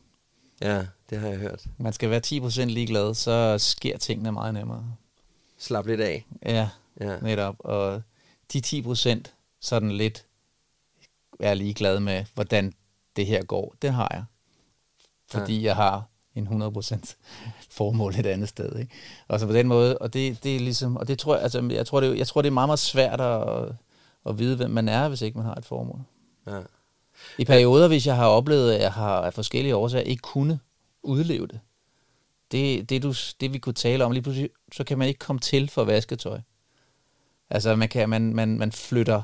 [0.61, 1.65] Ja, det har jeg hørt.
[1.77, 4.95] Man skal være 10% ligeglad, så sker tingene meget nemmere.
[5.57, 6.25] Slap lidt af.
[6.45, 6.69] Ja,
[7.01, 7.19] ja.
[7.19, 7.55] netop.
[7.59, 8.01] Og
[8.53, 9.23] de 10%
[9.59, 10.25] sådan lidt
[11.39, 12.73] er ligeglad med, hvordan
[13.15, 14.23] det her går, det har jeg.
[15.29, 15.63] Fordi ja.
[15.63, 16.03] jeg har
[16.35, 17.15] en 100%
[17.69, 18.79] formål et andet sted.
[18.79, 18.93] Ikke?
[19.27, 21.69] Og så på den måde, og det, det er ligesom, og det tror jeg, altså,
[21.71, 23.71] jeg tror, det, jeg tror, det er meget, meget svært at,
[24.25, 25.99] at vide, hvem man er, hvis ikke man har et formål.
[26.47, 26.59] Ja.
[27.37, 30.59] I perioder, hvis jeg har oplevet, at jeg har af forskellige årsager ikke kunne
[31.03, 31.59] udleve det,
[32.51, 35.39] det, det, du, det vi kunne tale om, lige pludselig, så kan man ikke komme
[35.39, 36.39] til for vasketøj.
[37.49, 39.21] Altså, man, kan, man, man, man flytter,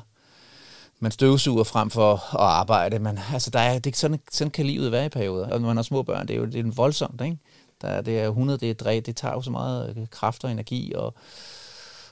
[1.00, 2.98] man støvsuger frem for at arbejde.
[2.98, 5.50] Man, altså, der er, det, sådan, sådan kan livet være i perioder.
[5.50, 7.38] Og når man har små børn, det er jo det er voldsomt, ikke?
[7.80, 10.50] Der, det er 100, det er dræ, det tager jo så meget øh, kraft og
[10.50, 11.14] energi, og,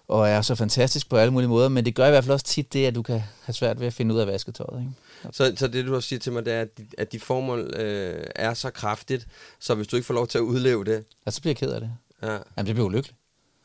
[0.09, 2.47] og er så fantastisk på alle mulige måder, men det gør i hvert fald også
[2.47, 4.81] tit det, at du kan have svært ved at finde ud af vasketøjet.
[4.81, 4.93] Ikke?
[5.33, 8.25] Så, så det, du har siger til mig, det er, at, at de formål øh,
[8.35, 9.27] er så kraftigt,
[9.61, 11.05] så hvis du ikke får lov til at udleve det...
[11.27, 11.91] Ja, så bliver jeg ked af det.
[12.23, 12.33] Ja.
[12.33, 13.17] Jamen, det bliver ulykkelig.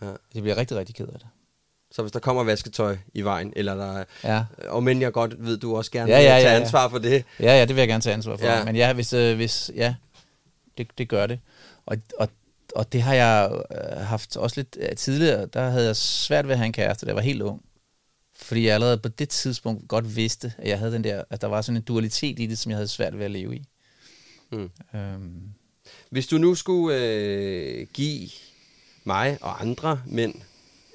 [0.01, 0.07] Ja.
[0.33, 1.27] Det bliver rigtig, rigtig ked af det.
[1.91, 4.43] Så hvis der kommer vasketøj i vejen, eller der ja.
[4.69, 6.97] og men jeg godt ved, du også gerne ja, ja, ja, vil tage ansvar for
[6.97, 7.23] det.
[7.39, 8.45] Ja, ja, det vil jeg gerne tage ansvar for.
[8.45, 8.65] Ja.
[8.65, 9.95] Men ja, hvis, øh, hvis ja,
[10.77, 11.39] det, det gør det.
[11.85, 12.29] Og, og,
[12.75, 15.45] og det har jeg øh, haft også lidt øh, tidligere.
[15.45, 17.65] Der havde jeg svært ved at have en kæreste, da jeg var helt ung.
[18.35, 21.47] Fordi jeg allerede på det tidspunkt godt vidste, at jeg havde den der, at der
[21.47, 23.63] var sådan en dualitet i det, som jeg havde svært ved at leve i.
[24.51, 24.69] Mm.
[24.95, 25.53] Øhm.
[26.09, 28.29] Hvis du nu skulle øh, give
[29.03, 30.35] mig og andre mænd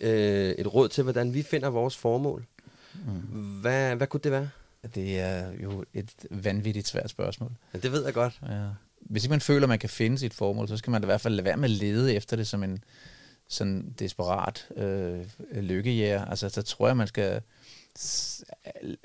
[0.01, 2.47] øh, et råd til, hvordan vi finder vores formål,
[2.95, 3.61] mm.
[3.61, 4.51] hvad, hvad kunne det være?
[4.95, 7.53] Det er jo et vanvittigt svært spørgsmål.
[7.74, 8.41] Ja, det ved jeg godt.
[8.49, 8.68] Ja.
[9.01, 11.20] Hvis ikke man føler, at man kan finde sit formål, så skal man i hvert
[11.20, 12.82] fald lade være med at lede efter det som en,
[13.49, 16.24] sådan desperat øh, lykkejæger.
[16.24, 17.40] Altså, så tror jeg, man skal...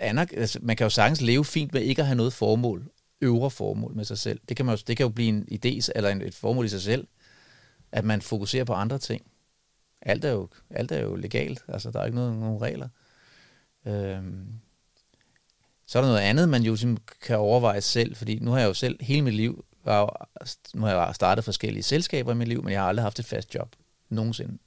[0.02, 3.52] Anerk- altså, man kan jo sagtens leve fint med ikke at have noget formål, øvre
[3.52, 4.40] formål med sig selv.
[4.50, 6.70] Det kan, man jo, det kan jo blive en idé eller en, et formål i
[6.70, 7.08] sig selv,
[7.92, 9.26] at man fokuserer på andre ting.
[10.02, 12.90] Alt er jo, alt er jo legalt, altså der er ikke noget, nogen regler.
[13.86, 14.48] Øhm,
[15.86, 18.68] så er der noget andet, man jo ligesom kan overveje selv, fordi nu har jeg
[18.68, 20.30] jo selv hele mit liv, var,
[20.74, 23.26] nu har jeg startet forskellige selskaber i mit liv, men jeg har aldrig haft et
[23.26, 23.76] fast job
[24.10, 24.58] nogensinde.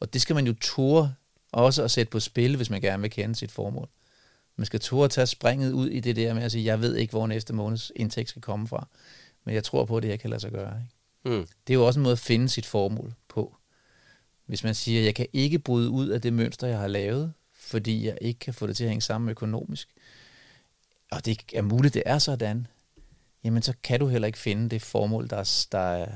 [0.00, 1.14] Og det skal man jo ture
[1.52, 3.88] også at sætte på spil, hvis man gerne vil kende sit formål.
[4.56, 6.96] Man skal ture at tage springet ud i det der med at sige, jeg ved
[6.96, 8.88] ikke, hvor næste måneds indtægt skal komme fra,
[9.44, 10.80] men jeg tror på, at det her kan lade sig gøre.
[10.80, 11.38] Ikke?
[11.38, 11.46] Mm.
[11.66, 13.56] Det er jo også en måde at finde sit formål på.
[14.46, 18.06] Hvis man siger, jeg kan ikke bryde ud af det mønster, jeg har lavet, fordi
[18.06, 19.88] jeg ikke kan få det til at hænge sammen økonomisk,
[21.10, 22.66] og det er muligt, det er sådan,
[23.44, 26.06] jamen så kan du heller ikke finde det formål, der, der,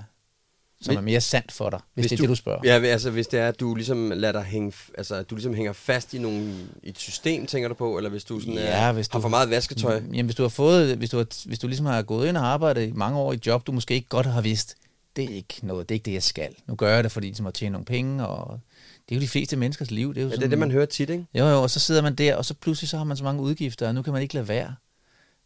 [0.81, 2.61] som er mere sandt for dig, hvis, hvis det er du, det, du spørger.
[2.65, 5.55] Ja, altså hvis det er, at du ligesom lader dig hænge, altså at du ligesom
[5.55, 8.61] hænger fast i, nogle, i et system, tænker du på, eller hvis du sådan, ja,
[8.61, 9.95] er, hvis du, har for meget vasketøj?
[9.95, 12.47] Jamen hvis du har fået, hvis du, har, hvis du ligesom har gået ind og
[12.47, 14.77] arbejdet i mange år i et job, du måske ikke godt har vidst,
[15.17, 16.55] det er ikke noget, det er ikke det, jeg skal.
[16.67, 18.61] Nu gør jeg det, fordi ligesom at tjene nogle penge, og
[19.09, 20.15] det er jo de fleste menneskers liv.
[20.15, 21.27] Det er jo ja, sådan, det er det, man hører tit, ikke?
[21.35, 23.43] Jo, jo, og så sidder man der, og så pludselig så har man så mange
[23.43, 24.75] udgifter, og nu kan man ikke lade være.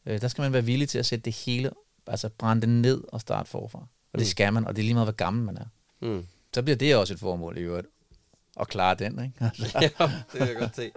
[0.06, 1.70] Øh, der skal man være villig til at sætte det hele,
[2.06, 3.78] altså brænde det ned og starte forfra.
[3.78, 4.18] Og mm.
[4.18, 5.66] det skal man, og det er lige meget, hvor gammel man er.
[6.02, 6.26] Mm.
[6.54, 7.86] Så bliver det også et formål i øvrigt.
[8.60, 9.34] At klare den, ikke?
[9.74, 9.88] ja,
[10.32, 10.90] det kan jeg godt se.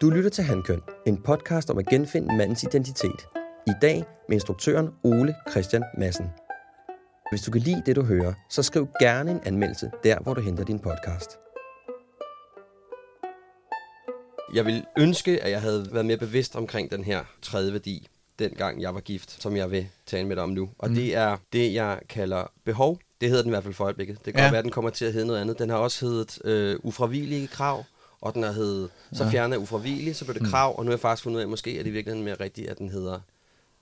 [0.00, 3.26] Du lytter til Handkøn, en podcast om at genfinde mandens identitet.
[3.66, 6.26] I dag med instruktøren Ole Christian Madsen.
[7.30, 10.40] Hvis du kan lide det, du hører, så skriv gerne en anmeldelse der, hvor du
[10.40, 11.30] henter din podcast.
[14.54, 18.82] Jeg vil ønske, at jeg havde været mere bevidst omkring den her tredje værdi, dengang
[18.82, 20.70] jeg var gift, som jeg vil tale med dig om nu.
[20.78, 20.94] Og mm.
[20.94, 22.98] det er det, jeg kalder behov.
[23.20, 24.24] Det hedder den i hvert fald for øjeblikket.
[24.24, 24.44] Det kan ja.
[24.44, 25.58] godt være, at den kommer til at hedde noget andet.
[25.58, 27.84] Den har også heddet øh, ufravigelige krav
[28.20, 29.30] og den er hed, så Ja.
[29.30, 31.44] fjerner jeg ufravigelig, så blev det krav, og nu har jeg faktisk fundet ud af,
[31.44, 33.20] at måske er det i virkeligheden mere rigtigt, at den hedder,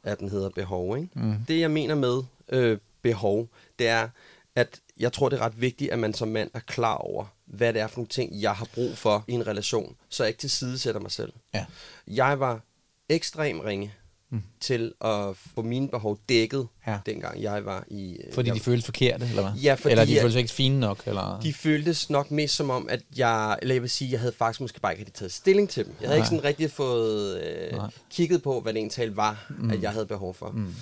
[0.02, 0.96] at den hedder behov.
[0.96, 1.08] Ikke?
[1.14, 1.34] Mm.
[1.48, 3.48] Det jeg mener med øh, behov,
[3.78, 4.08] det er,
[4.54, 7.72] at jeg tror, det er ret vigtigt, at man som mand er klar over, hvad
[7.72, 10.40] det er for nogle ting, jeg har brug for i en relation, så jeg ikke
[10.40, 11.32] til side sætter mig selv.
[11.54, 11.64] Ja.
[12.06, 12.60] Jeg var
[13.08, 13.94] ekstrem ringe
[14.30, 14.42] mm.
[14.60, 16.98] til at få mine behov dækket, Ja.
[17.06, 18.16] dengang jeg var i...
[18.26, 19.60] øh, Fordi jeg, de føles forkerte, eller hvad?
[19.60, 21.40] Ja, fordi eller de jeg- føles ikke fine nok, eller...
[21.40, 24.60] de føltes nok mest som om, at jeg, eller jeg vil sige, jeg havde faktisk
[24.60, 25.94] måske bare ikke taget stilling til dem.
[26.00, 26.24] Jeg havde Nej.
[26.26, 27.90] ikke sådan rigtig fået øh, Nej.
[28.10, 29.70] kigget på, hvad det egentlig var, mm.
[29.70, 30.48] at jeg havde behov for.
[30.50, 30.74] Mm.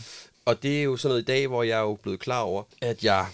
[0.44, 2.62] Og det er jo sådan noget i dag, hvor jeg er jo blevet klar over,
[2.80, 3.26] at jeg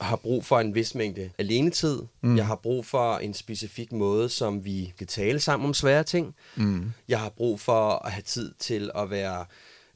[0.00, 2.02] har brug for en vis mængde alenetid.
[2.20, 2.36] Mm.
[2.36, 6.34] Jeg har brug for en specifik måde, som vi kan tale sammen om svære ting.
[6.56, 6.92] Mm.
[7.08, 9.44] Jeg har brug for at have tid til at være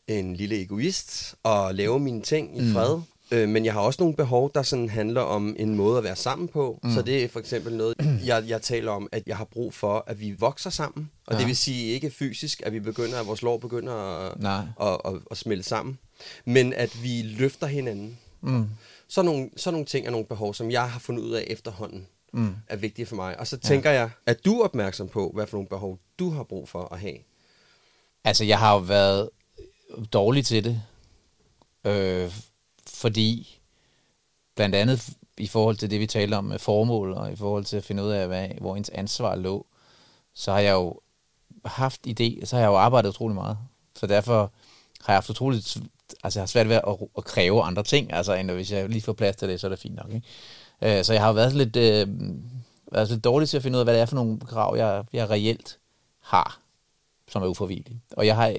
[0.08, 3.00] en lille egoist og lave mine ting i fred.
[3.32, 6.16] Øh, men jeg har også nogle behov, der sådan handler om en måde at være
[6.16, 6.80] sammen på.
[6.82, 6.92] Mm.
[6.92, 7.94] Så det er for eksempel noget,
[8.26, 11.10] jeg, jeg taler om, at jeg har brug for, at vi vokser sammen.
[11.26, 11.38] Og ja.
[11.38, 14.64] det vil sige ikke fysisk, at vi begynder, at vores lår begynder at, Nej.
[14.80, 15.98] at, at, at smelte sammen.
[16.44, 18.18] Men at vi løfter hinanden.
[18.40, 18.66] Mm.
[19.12, 22.06] Så nogle, så nogle ting er nogle behov, som jeg har fundet ud af efterhånden,
[22.32, 22.56] mm.
[22.68, 23.38] er vigtige for mig.
[23.38, 24.00] Og så tænker ja.
[24.00, 27.00] jeg, at du er opmærksom på, hvad for nogle behov du har brug for at
[27.00, 27.16] have.
[28.24, 29.30] Altså, jeg har jo været
[30.12, 30.82] dårlig til det,
[31.84, 32.32] øh,
[32.86, 33.60] fordi
[34.54, 37.76] blandt andet i forhold til det, vi talte om med formål, og i forhold til
[37.76, 39.66] at finde ud af, hvad, hvor ens ansvar lå,
[40.34, 41.00] så har jeg jo
[41.64, 43.58] haft idé, så har jeg jo arbejdet utrolig meget.
[43.96, 44.52] Så derfor
[45.00, 45.76] har jeg haft utroligt,
[46.24, 49.02] altså jeg har svært ved at, at kræve andre ting, altså end hvis jeg lige
[49.02, 50.12] får plads til det, så er det fint nok.
[50.14, 50.98] Ikke?
[50.98, 52.08] Øh, så jeg har jo været lidt, øh,
[52.92, 55.04] været lidt dårlig til at finde ud af, hvad det er for nogle krav, jeg,
[55.12, 55.78] jeg reelt
[56.20, 56.62] har
[57.32, 58.00] som er uforvillige.
[58.10, 58.56] Og jeg har øh,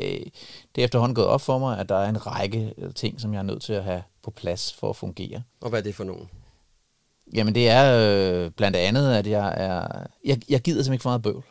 [0.76, 3.34] det er efterhånden gået op for mig, at der er en række øh, ting, som
[3.34, 5.43] jeg er nødt til at have på plads for at fungere.
[5.62, 6.30] Og hvad er det for nogen?
[7.34, 10.08] Jamen det er øh, blandt andet, at jeg er...
[10.26, 11.43] Jeg, jeg gider simpelthen ikke for meget bøvl.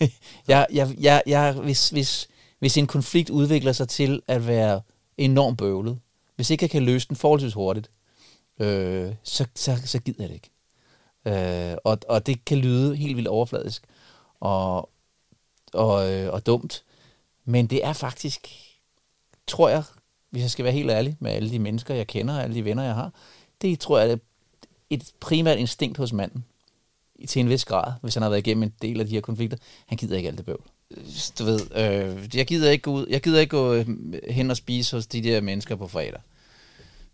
[0.48, 2.28] jeg, jeg, jeg, jeg, hvis, hvis,
[2.60, 4.80] hvis en konflikt udvikler sig til at være
[5.18, 5.98] enormt bøvlet,
[6.36, 7.90] hvis ikke jeg kan løse den forholdsvis hurtigt,
[8.60, 10.50] øh, så, så, så gider jeg det ikke.
[11.24, 13.84] Øh, og, og det kan lyde helt vildt overfladisk
[14.40, 14.90] og,
[15.72, 16.84] og, øh, og dumt,
[17.44, 18.48] men det er faktisk,
[19.46, 19.82] tror jeg,
[20.30, 22.64] hvis jeg skal være helt ærlig med alle de mennesker, jeg kender, og alle de
[22.64, 23.12] venner, jeg har,
[23.62, 24.16] det tror jeg er
[24.90, 26.44] et primært instinkt hos manden,
[27.28, 29.58] til en vis grad, hvis han har været igennem en del af de her konflikter.
[29.86, 30.70] Han gider ikke alt det bøvl.
[31.38, 33.86] Du ved, øh, jeg gider ikke gå ud, jeg gider ikke gå øh,
[34.30, 36.20] hen og spise hos de der mennesker på fredag.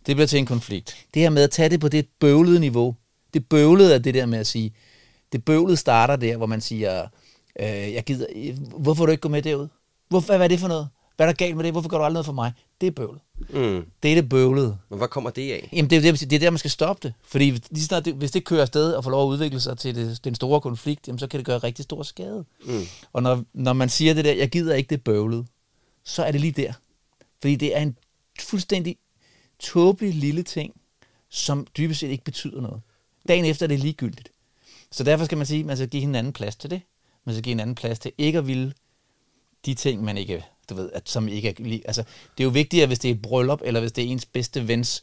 [0.06, 0.96] Det bliver til en konflikt.
[1.14, 2.96] Det her med at tage det på det bøvlede niveau,
[3.34, 4.74] det bøvlede er det der med at sige,
[5.32, 7.06] det bøvlede starter der, hvor man siger,
[7.60, 8.26] øh, jeg gider,
[8.78, 9.68] hvorfor vil du ikke gå med derud?
[10.08, 10.88] Hvorfor, hvad er det for noget?
[11.16, 11.72] Hvad er der galt med det?
[11.72, 12.52] Hvorfor gør du aldrig noget for mig?
[12.80, 13.20] Det er bøvlet.
[13.38, 13.86] Mm.
[14.02, 14.78] Det er det bøvlede.
[14.88, 15.68] Men hvad kommer det af?
[15.72, 17.14] Jamen, det er, det, det er der, man skal stoppe det.
[17.24, 19.94] Fordi lige snart det, hvis det kører afsted og får lov at udvikle sig til
[19.94, 22.44] det, den store konflikt, jamen, så kan det gøre rigtig stor skade.
[22.64, 22.82] Mm.
[23.12, 25.46] Og når, når man siger det der, jeg gider ikke det bøvlet,
[26.04, 26.72] så er det lige der.
[27.40, 27.98] Fordi det er en
[28.40, 28.96] fuldstændig
[29.58, 30.74] tåbelig lille ting,
[31.28, 32.80] som dybest set ikke betyder noget.
[33.28, 34.28] Dagen efter er det ligegyldigt.
[34.92, 36.80] Så derfor skal man sige, at man skal give hinanden plads til det.
[37.24, 38.72] Man skal give hinanden plads til ikke at ville
[39.66, 42.02] de ting, man ikke, du ved, at, som ikke er altså,
[42.38, 44.68] det er jo vigtigere, hvis det er et bryllup, eller hvis det er ens bedste
[44.68, 45.02] vens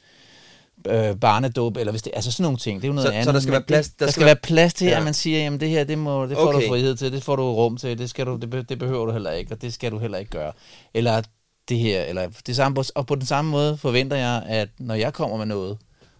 [0.87, 3.17] øh, barnedåb, eller hvis det, altså sådan nogle ting, det er jo noget Så- så
[3.17, 3.33] andet.
[3.33, 4.97] der skal være plads- der der, skal skal være- plads til, Ja.
[4.97, 6.61] at man siger, jamen det her, det, må, det får Okay.
[6.65, 9.11] du frihed til, det får du rum til, det, skal du, det, det behøver du
[9.11, 10.51] heller ikke, og det skal du heller ikke gøre.
[10.93, 11.21] Eller
[11.69, 15.13] det her, eller det samme, og på den samme måde forventer jeg, at når jeg
[15.13, 15.77] kommer med noget,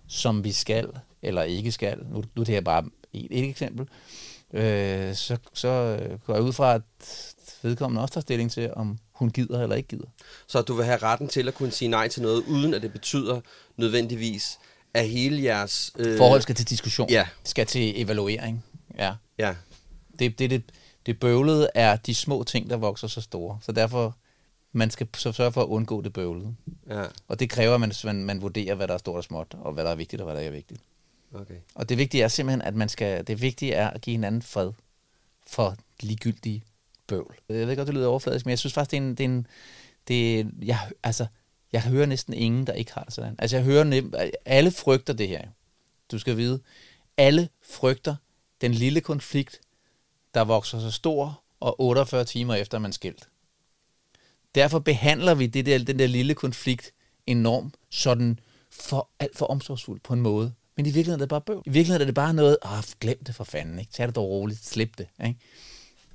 [0.08, 0.88] som vi skal,
[1.22, 2.84] eller ikke skal, nu, nu det her bare
[3.14, 3.88] et, et eksempel,
[4.54, 6.82] øh, så, så går jeg ud fra, at
[7.62, 10.08] vedkommende også tager stilling til, om hun gider eller ikke gider.
[10.48, 12.92] Så du vil have retten til at kunne sige nej til noget, uden at det
[12.92, 13.42] betyder
[13.78, 14.60] nødvendigvis,
[14.94, 15.92] at hele jeres...
[15.96, 17.10] Øh, Forhold skal til diskussion.
[17.10, 17.28] Ja.
[17.44, 18.64] Skal til evaluering.
[18.98, 19.14] Ja.
[19.38, 19.56] Ja,
[20.20, 20.64] Det, det, det,
[21.06, 23.60] det bøvlede er de små ting, der vokser så store.
[23.62, 24.16] Så derfor,
[24.72, 26.56] man skal så sørge for at undgå det bøvlede.
[26.90, 29.48] ja, Og det kræver, at man, man, man vurderer, hvad der er stort og småt,
[29.62, 30.82] og hvad der er vigtigt, og hvad der ikke er vigtigt.
[31.34, 31.56] okay.
[31.76, 34.72] Og det vigtige er simpelthen, at man skal, det vigtige er at give hinanden fred
[35.48, 36.64] for ligegyldige
[37.08, 37.36] bøvl.
[37.50, 39.30] Jeg ved godt, det lyder overfladisk, men jeg synes faktisk, det er en, det er
[39.30, 39.48] en
[40.08, 41.26] det jeg, altså,
[41.74, 43.36] jeg hører næsten ingen, der ikke har det sådan.
[43.40, 44.14] Altså, jeg hører nem,
[44.46, 45.42] alle frygter det her.
[46.12, 46.60] Du skal vide,
[47.18, 48.16] alle frygter
[48.62, 49.62] den lille konflikt,
[50.34, 53.30] der vokser så stor, og 48 timer efter man skilt.
[54.56, 56.92] Derfor behandler vi det der, den der lille konflikt
[57.28, 58.40] enormt sådan
[58.72, 60.54] for alt for omsorgsfuldt på en måde.
[60.76, 61.64] Men i virkeligheden er det bare bøv.
[61.66, 63.92] I virkeligheden er det bare noget, ah, glem det for fanden, ikke?
[63.92, 65.40] Tag det dog roligt, slip det, ikke?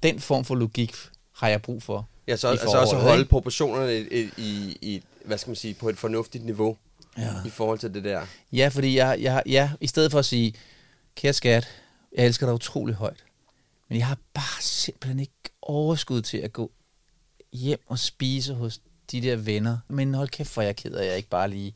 [0.03, 0.94] Den form for logik
[1.32, 2.09] har jeg brug for.
[2.28, 3.30] Ja, så altså også at holde ikke?
[3.30, 6.76] proportionerne i, i, i, hvad skal man sige, på et fornuftigt niveau
[7.18, 7.30] Ja.
[7.46, 8.26] i forhold til det der.
[8.53, 10.55] Ja, fordi jeg, jeg, ja, i stedet for at sige,
[11.14, 11.68] kære skat,
[12.16, 13.24] jeg elsker dig utrolig højt.
[13.88, 15.32] Men jeg har bare simpelthen ikke
[15.62, 16.70] overskud til at gå
[17.53, 18.80] hjem og spise hos
[19.12, 19.78] de der venner.
[19.88, 21.74] Men hold kæft, for jeg er ked af, at jeg ikke bare lige...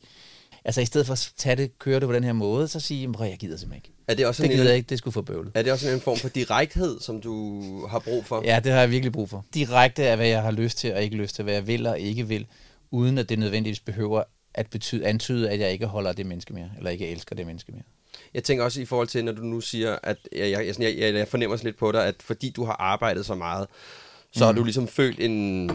[0.65, 3.09] Altså i stedet for at tage det, køre det på den her måde, så sige,
[3.19, 3.92] at jeg gider simpelthen ikke.
[4.07, 5.51] Er det også Det en, gider jeg ikke, det skulle få bøvlet.
[5.55, 8.41] Er det også en form for direkthed, som du har brug for?
[8.45, 9.45] Ja, det har jeg virkelig brug for.
[9.53, 11.99] Direkte er, hvad jeg har lyst til og ikke lyst til, hvad jeg vil og
[11.99, 12.45] ikke vil,
[12.91, 14.23] uden at det nødvendigvis behøver
[14.53, 17.71] at betyde, antyde, at jeg ikke holder det menneske mere, eller ikke elsker det menneske
[17.71, 17.83] mere.
[18.33, 21.13] Jeg tænker også i forhold til, når du nu siger, at jeg, jeg, jeg, jeg,
[21.13, 23.67] jeg fornemmer sådan lidt på dig, at fordi du har arbejdet så meget,
[24.31, 24.45] så mm.
[24.45, 25.71] har du ligesom følt en,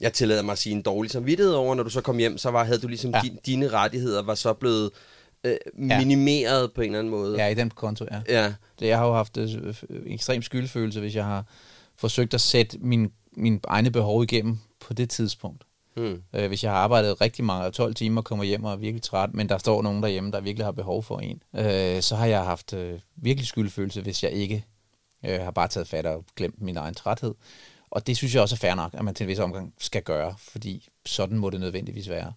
[0.00, 2.50] jeg tillader mig at sige, en dårlig samvittighed over, når du så kom hjem, så
[2.50, 3.10] var, havde du ligesom.
[3.10, 3.20] Ja.
[3.20, 4.90] din, dine rettigheder var så blevet
[5.44, 7.42] øh, minimeret på en eller anden måde.
[7.42, 8.20] Ja, i den konto, ja.
[8.28, 8.54] ja.
[8.80, 9.74] Det, jeg har jo haft øh,
[10.06, 11.44] ekstrem skyldfølelse, hvis jeg har
[11.96, 15.64] forsøgt at sætte min, min egne behov igennem på det tidspunkt.
[15.96, 16.22] Hmm.
[16.32, 19.02] Øh, hvis jeg har arbejdet rigtig mange, 12 timer, og kommer hjem og er virkelig
[19.02, 22.26] træt, men der står nogen derhjemme, der virkelig har behov for en, øh, så har
[22.26, 24.64] jeg haft øh, virkelig skyldfølelse, hvis jeg ikke
[25.24, 27.34] øh, har bare taget fat og glemt min egen træthed.
[27.90, 30.02] Og det synes jeg også er fair nok, at man til en vis omgang skal
[30.02, 32.32] gøre, fordi sådan må det nødvendigvis være.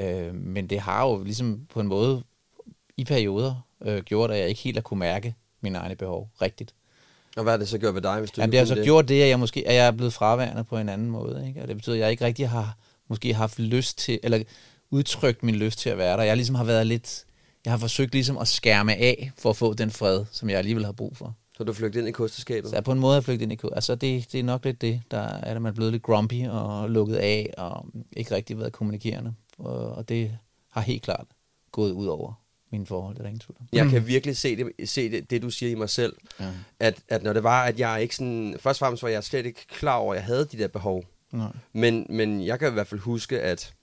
[0.00, 2.22] Øh, men det har jo ligesom på en måde
[2.96, 6.74] i perioder øh, gjort, at jeg ikke helt har kunne mærke mine egne behov rigtigt.
[7.36, 9.08] Og hvad har det så gjort ved dig, hvis du Jamen, det har så gjort
[9.08, 11.44] det, at jeg måske at jeg er blevet fraværende på en anden måde.
[11.48, 11.62] Ikke?
[11.62, 12.76] Og det betyder, at jeg ikke rigtig har
[13.08, 14.42] måske haft lyst til, eller
[14.90, 16.22] udtrykt min lyst til at være der.
[16.22, 17.24] Jeg ligesom har været lidt,
[17.64, 20.84] jeg har forsøgt ligesom at skærme af for at få den fred, som jeg alligevel
[20.84, 21.34] har brug for.
[21.56, 22.70] Så du flygtet ind i kosteskabet?
[22.70, 23.74] Så på en måde har flygtet ind i kode.
[23.74, 26.48] Altså det, det er nok lidt det, der er, at man er blevet lidt grumpy
[26.48, 27.86] og lukket af, og
[28.16, 29.34] ikke rigtig været kommunikerende.
[29.58, 30.38] Og, og det
[30.70, 31.26] har helt klart
[31.72, 32.43] gået ud over
[32.74, 33.66] mine forhold, det er der ingen tvivl om.
[33.72, 36.12] Jeg kan virkelig se det, se det, det du siger i mig selv.
[36.40, 36.44] Ja.
[36.80, 38.56] At, at når det var, at jeg ikke sådan...
[38.60, 41.04] Først og fremmest var jeg slet ikke klar over, at jeg havde de der behov.
[41.32, 41.48] Nej.
[41.72, 43.74] Men, men jeg kan i hvert fald huske, at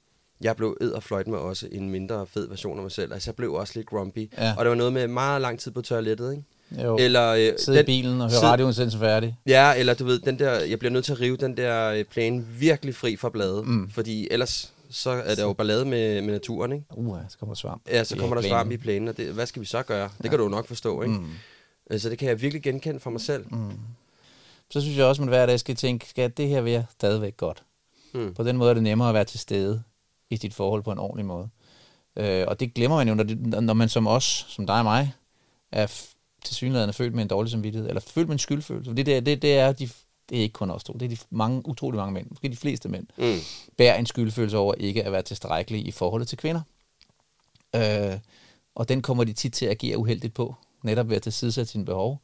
[0.41, 3.13] jeg blev ed og fløjt med også en mindre fed version af mig selv.
[3.13, 4.31] Altså jeg blev også lidt grumpy.
[4.37, 4.53] Ja.
[4.57, 6.43] Og det var noget med meget lang tid på toilettet, ikke?
[6.83, 6.97] Jo.
[6.97, 9.37] Eller, øh, Sidde i bilen og høre radioen sendt færdig.
[9.47, 12.03] Ja, eller du ved, den der, jeg bliver nødt til at rive den der øh,
[12.03, 13.63] plane virkelig fri fra blade.
[13.63, 13.89] Mm.
[13.89, 16.85] Fordi ellers så er der jo ballade med, med naturen, ikke?
[16.89, 17.89] Uh, så kommer der svamp.
[17.89, 20.09] Ja, så er kommer der svamp i plænen, og det, hvad skal vi så gøre?
[20.21, 21.13] Det kan du jo nok forstå, ikke?
[21.13, 21.99] Mm.
[21.99, 23.45] Så det kan jeg virkelig genkende for mig selv.
[23.49, 23.71] Mm.
[24.69, 27.37] Så synes jeg også, at man hver dag skal tænke, skal det her være stadigvæk
[27.37, 27.63] godt?
[28.13, 28.33] Mm.
[28.33, 29.83] På den måde er det nemmere at være til stede
[30.29, 31.49] i dit forhold på en ordentlig måde.
[32.15, 34.83] Øh, og det glemmer man jo, når, det, når man som os, som dig og
[34.83, 35.13] mig,
[35.71, 36.15] er f-
[36.45, 38.89] tilsyneladende følt med en dårlig samvittighed, eller følt med en skyldfølelse.
[38.89, 39.89] For det, der, det, det, er de,
[40.31, 42.55] det er ikke kun os to, det er de mange, utrolig mange mænd, måske de
[42.55, 43.37] fleste mænd, Mm.
[43.77, 46.61] bærer en skyldfølelse over ikke at være tilstrækkelig i forholdet til kvinder.
[47.75, 48.19] Øh,
[48.75, 51.85] og den kommer de tit til at agere uheldigt på, netop ved at tilsidesætte sine
[51.85, 52.21] behov.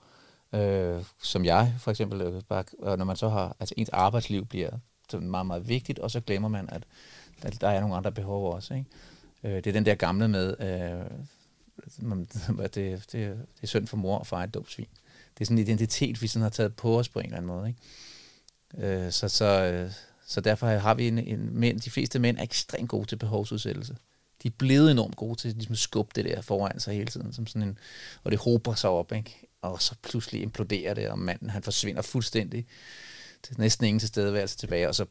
[0.53, 4.69] Øh, som jeg for eksempel, øh, bare, når man så har, altså ens arbejdsliv bliver
[5.09, 6.83] sådan meget, meget vigtigt, og så glemmer man, at,
[7.41, 8.73] at der er nogle andre behov også.
[8.73, 8.85] Ikke?
[9.43, 12.11] Øh, det er den der gamle med, øh,
[12.65, 14.87] at det, det, det er synd for mor og far et dumt svin.
[15.38, 17.47] Det er sådan en identitet, vi sådan har taget på os på en eller anden
[17.47, 17.67] måde.
[17.67, 18.88] Ikke?
[18.88, 19.91] Øh, så, så, øh,
[20.27, 23.95] så derfor har vi en, en mænd, de fleste mænd er ekstremt gode til behovsudsættelse.
[24.43, 27.33] De er blevet enormt gode til ligesom at skubbe det der foran sig hele tiden,
[27.33, 27.77] som sådan en,
[28.23, 29.47] og det hober sig op, ikke?
[29.61, 32.65] og så pludselig imploderer det, og manden han forsvinder fuldstændig.
[33.41, 35.05] Det er næsten ingen tilstedeværelse tilbage, og så,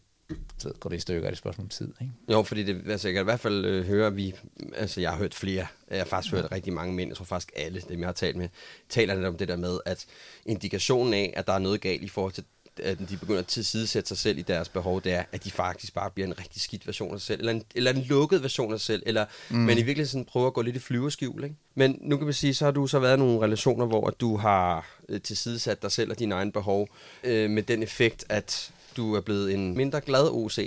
[0.59, 1.93] så går det i stykker, er det et spørgsmål om tid.
[2.01, 2.13] Ikke?
[2.33, 4.35] Jo, fordi det, altså, jeg kan i hvert fald øh, høre, vi,
[4.75, 7.53] altså jeg har hørt flere, jeg har faktisk hørt rigtig mange mænd, jeg tror faktisk
[7.57, 8.49] alle dem, jeg har talt med,
[8.89, 10.07] taler lidt om det der med, at
[10.47, 12.45] indikationen af, at der er noget galt i forhold til,
[12.83, 15.95] at de begynder at tilsidesætte sig selv i deres behov, det er, at de faktisk
[15.95, 18.73] bare bliver en rigtig skidt version af sig selv, eller en, eller en lukket version
[18.73, 19.57] af sig selv, eller mm.
[19.57, 21.57] men i virkeligheden sådan prøver at gå lidt i flyverskjul, ikke?
[21.75, 24.37] Men nu kan vi sige, så har du så været i nogle relationer, hvor du
[24.37, 26.89] har øh, tilsidesat dig selv og dine egne behov,
[27.25, 30.59] øh, med den effekt, at du er blevet en mindre glad OC.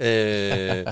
[0.00, 0.86] Øh,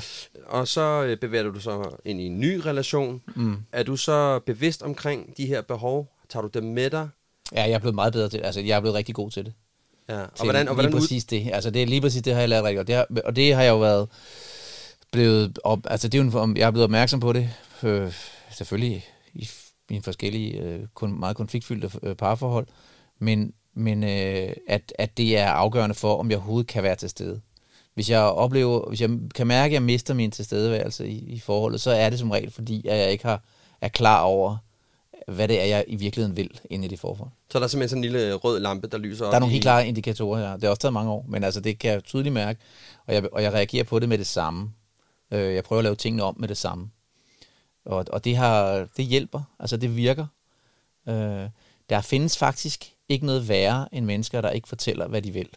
[0.47, 3.23] og så øh, bevæger du dig så ind i en ny relation.
[3.37, 3.57] Mm.
[3.73, 6.09] Er du så bevidst omkring de her behov?
[6.29, 7.09] Tager du dem med dig?
[7.53, 8.47] Ja, jeg er blevet meget bedre til det.
[8.47, 9.53] Altså, jeg er blevet rigtig god til det.
[10.09, 10.21] Ja.
[10.21, 11.01] Og til hvordan, og hvordan lige ud...
[11.01, 11.51] præcis det.
[11.53, 12.87] Altså, det er lige præcis det, har jeg lært rigtig godt.
[12.87, 14.09] Det har, og det har jeg jo været
[15.11, 17.51] blevet op, altså det er jo en, jeg er blevet opmærksom på det,
[17.83, 18.13] øh,
[18.51, 19.05] selvfølgelig
[19.35, 19.49] i
[19.91, 22.67] mine forskellige øh, kun, meget konfliktfyldte øh, parforhold,
[23.19, 27.09] men, men øh, at, at det er afgørende for, om jeg overhovedet kan være til
[27.09, 27.41] stede.
[27.95, 31.81] Hvis jeg oplever, hvis jeg kan mærke, at jeg mister min tilstedeværelse i, i forholdet,
[31.81, 33.43] så er det som regel, fordi at jeg ikke har,
[33.81, 34.57] er klar over,
[35.27, 37.29] hvad det er, jeg i virkeligheden vil inde i det forhold.
[37.51, 39.53] Så er der simpelthen sådan en lille rød lampe, der lyser op Der er nogle
[39.53, 40.53] helt klare indikatorer her.
[40.53, 42.61] Det har også taget mange år, men altså det kan jeg tydeligt mærke,
[43.07, 44.71] og jeg, og jeg reagerer på det med det samme.
[45.31, 46.91] Øh, jeg prøver at lave tingene om med det samme.
[47.85, 50.27] Og, og det, har, det hjælper, altså det virker.
[51.09, 51.49] Øh,
[51.91, 55.49] der findes faktisk ikke noget værre end mennesker, der ikke fortæller, hvad de vil.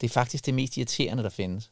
[0.00, 1.70] Det er faktisk det mest irriterende, der findes.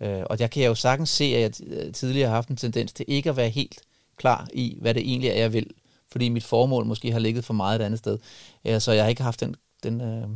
[0.00, 2.56] Øh, og der kan jeg jo sagtens se, at jeg øh, tidligere har haft en
[2.56, 3.80] tendens til ikke at være helt
[4.16, 5.70] klar i, hvad det egentlig er, jeg vil.
[6.12, 8.18] Fordi mit formål måske har ligget for meget et andet sted.
[8.64, 10.28] Øh, så jeg har ikke haft den den, øh,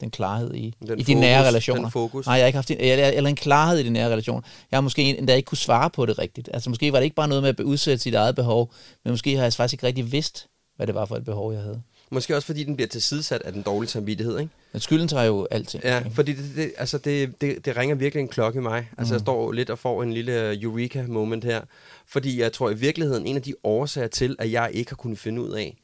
[0.00, 1.82] den klarhed i, Den i de fokus, nære relationer.
[1.82, 2.26] den fokus.
[2.26, 4.42] Nej, jeg har ikke haft en, eller, eller en klarhed i de nære relationer.
[4.70, 6.50] Jeg har måske endda ikke kunne svare på det rigtigt.
[6.52, 8.72] Altså måske var det ikke bare noget med at udsætte sit eget behov,
[9.04, 11.62] men måske har jeg faktisk ikke rigtig vidst, hvad det var for et behov, jeg
[11.62, 11.82] havde.
[12.12, 14.50] Måske også fordi den bliver tilsidesat af den dårlige samvittighed, ikke?
[14.72, 15.84] Men skylden tager jo alting.
[15.84, 16.10] Ja, ikke?
[16.10, 18.88] fordi det, det, altså det, det, det ringer virkelig en klokke i mig.
[18.98, 19.14] Altså Mm.
[19.14, 21.60] jeg står lidt og får en lille eureka-moment her.
[22.06, 25.18] Fordi jeg tror i virkeligheden, en af de årsager til, at jeg ikke har kunnet
[25.18, 25.76] finde ud af,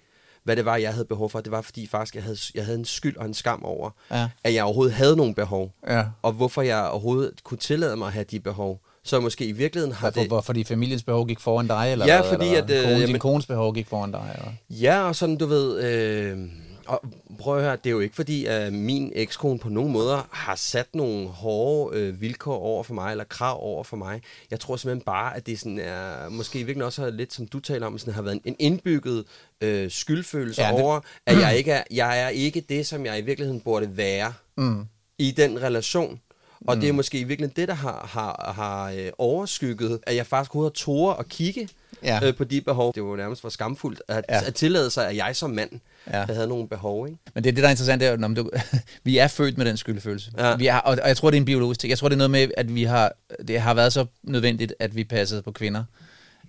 [0.45, 2.79] hvad det var, jeg havde behov for, det var fordi faktisk, jeg havde, jeg havde
[2.79, 4.29] en skyld og en skam over, Ja.
[4.45, 5.73] at jeg overhovedet havde nogle behov.
[5.89, 6.05] Ja.
[6.23, 8.81] Og hvorfor jeg overhovedet kunne tillade mig at have de behov.
[9.07, 10.31] Så måske i virkeligheden har Hvorfor, det...
[10.31, 12.77] hvor, fordi familiens behov gik foran dig, eller Ja, fordi eller at, hvad?
[12.85, 14.53] øh, Kone, din kones behov gik foran dig, eller?
[14.71, 15.81] Ja, og sådan, du ved...
[15.83, 16.39] Øh,
[16.87, 17.01] og
[17.39, 20.55] prøv at høre, det er jo ikke fordi, at min ekskone på nogen måder har
[20.55, 24.21] sat nogle hårde øh, vilkår over for mig, eller krav over for mig.
[24.51, 27.61] Jeg tror simpelthen bare, at det sådan er, måske virkelig også er lidt, som du
[27.61, 29.25] taler om, sådan har været en, indbygget
[29.61, 33.19] øh, skyldfølelse ja, det- over, at jeg ikke, er, jeg er ikke det, som jeg
[33.19, 34.85] i virkeligheden burde være Mm.
[35.19, 36.21] i den relation.
[36.67, 36.81] Og Mm.
[36.81, 40.51] det er måske i virkeligheden det, der har, har, har øh, overskygget, at jeg faktisk
[40.51, 41.69] kunne tåre at kigge
[42.03, 42.21] Ja.
[42.25, 42.95] øh, på de behov.
[42.95, 44.41] Det var nærmest for skamfuldt at, Ja.
[44.47, 45.71] at tillade sig, at jeg som mand
[46.13, 46.25] Ja.
[46.25, 47.07] havde nogle behov.
[47.07, 47.19] Ikke?
[47.35, 48.51] Men det, det der er interessant, det er, når du,
[49.05, 50.31] vi er født med den skyldfølelse.
[50.39, 50.57] Ja.
[50.57, 51.91] Vi er, og, og jeg tror, det er en biologisk ting.
[51.91, 53.13] Jeg tror, det er noget med, at vi har,
[53.49, 55.85] det har været så nødvendigt, at vi passede på kvinder,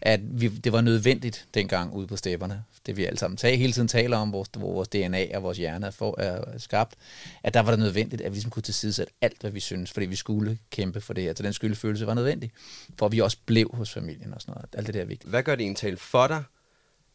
[0.01, 3.73] at vi, det var nødvendigt dengang ude på stepperne, det vi alle sammen tager, hele
[3.73, 6.95] tiden taler om, vores, hvor vores DNA og vores hjerne er, for, er skabt,
[7.43, 10.05] at der var det nødvendigt, at vi ligesom kunne tilsidesætte alt, hvad vi synes, fordi
[10.05, 11.33] vi skulle kæmpe for det her.
[11.35, 12.51] Så den skyldfølelse var nødvendig,
[12.99, 14.69] for at vi også blev hos familien og sådan noget.
[14.73, 15.29] Alt det der er vigtigt.
[15.29, 16.43] Hvad gør det egentlig for dig,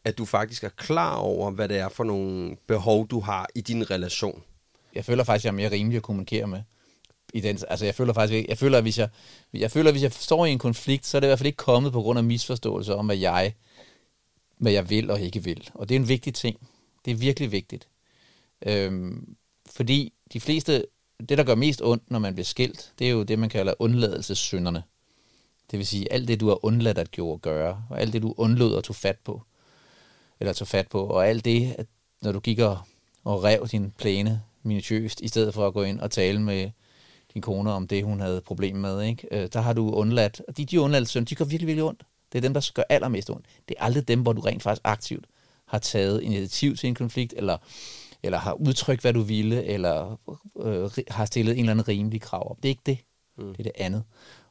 [0.05, 3.61] at du faktisk er klar over, hvad det er for nogle behov, du har i
[3.61, 4.43] din relation?
[4.95, 6.61] jeg føler faktisk, at jeg er mere rimelig at kommunikere med.
[7.33, 9.09] I den, altså jeg føler faktisk, ikke- jeg føler, at hvis jeg,
[9.53, 11.47] jeg føler, at hvis jeg står i en konflikt, så er det i hvert fald
[11.47, 13.53] ikke kommet på grund af misforståelser om, hvad jeg,
[14.57, 15.69] hvad jeg vil og ikke vil.
[15.73, 16.67] Og det er en vigtig ting.
[17.05, 17.87] Det er virkelig vigtigt.
[18.65, 19.35] Øhm,
[19.71, 20.85] fordi de fleste,
[21.29, 23.73] det der gør mest ondt, når man bliver skilt, det er jo det, man kalder
[23.79, 24.83] undladelsessynderne.
[25.71, 28.33] Det vil sige, alt det, du har undladt at gjorde gøre, og alt det, du
[28.37, 29.41] undlod at tage fat på,
[30.39, 31.85] eller tog fat på, og alt det, at
[32.21, 32.79] når du gik og,
[33.23, 36.71] og rev din plæne minutiøst, i stedet for at gå ind og tale med
[37.33, 39.27] din kone om det, hun havde problemer med, ikke?
[39.31, 42.03] Øh, der har du undladt, og de, de undladelsessynder, de gør virkelig, virkelig ondt.
[42.31, 43.45] Det er dem, der gør allermest ondt.
[43.67, 45.25] Det er aldrig dem, hvor du rent faktisk aktivt
[45.65, 47.57] har taget initiativ til en konflikt, eller,
[48.23, 50.19] eller har udtrykt, hvad du ville, eller
[50.59, 52.57] øh, har stillet en eller anden rimelig krav op.
[52.57, 52.97] Det er ikke det.
[53.37, 53.47] Mm.
[53.47, 54.03] Det er det andet.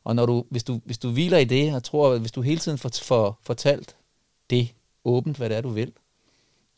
[0.04, 2.42] Og når du, hvis, du, hvis du hviler i det, og tror, at hvis du
[2.42, 3.96] hele tiden får, får fortalt
[4.50, 4.74] det
[5.04, 5.92] åbent, hvad det er, du vil,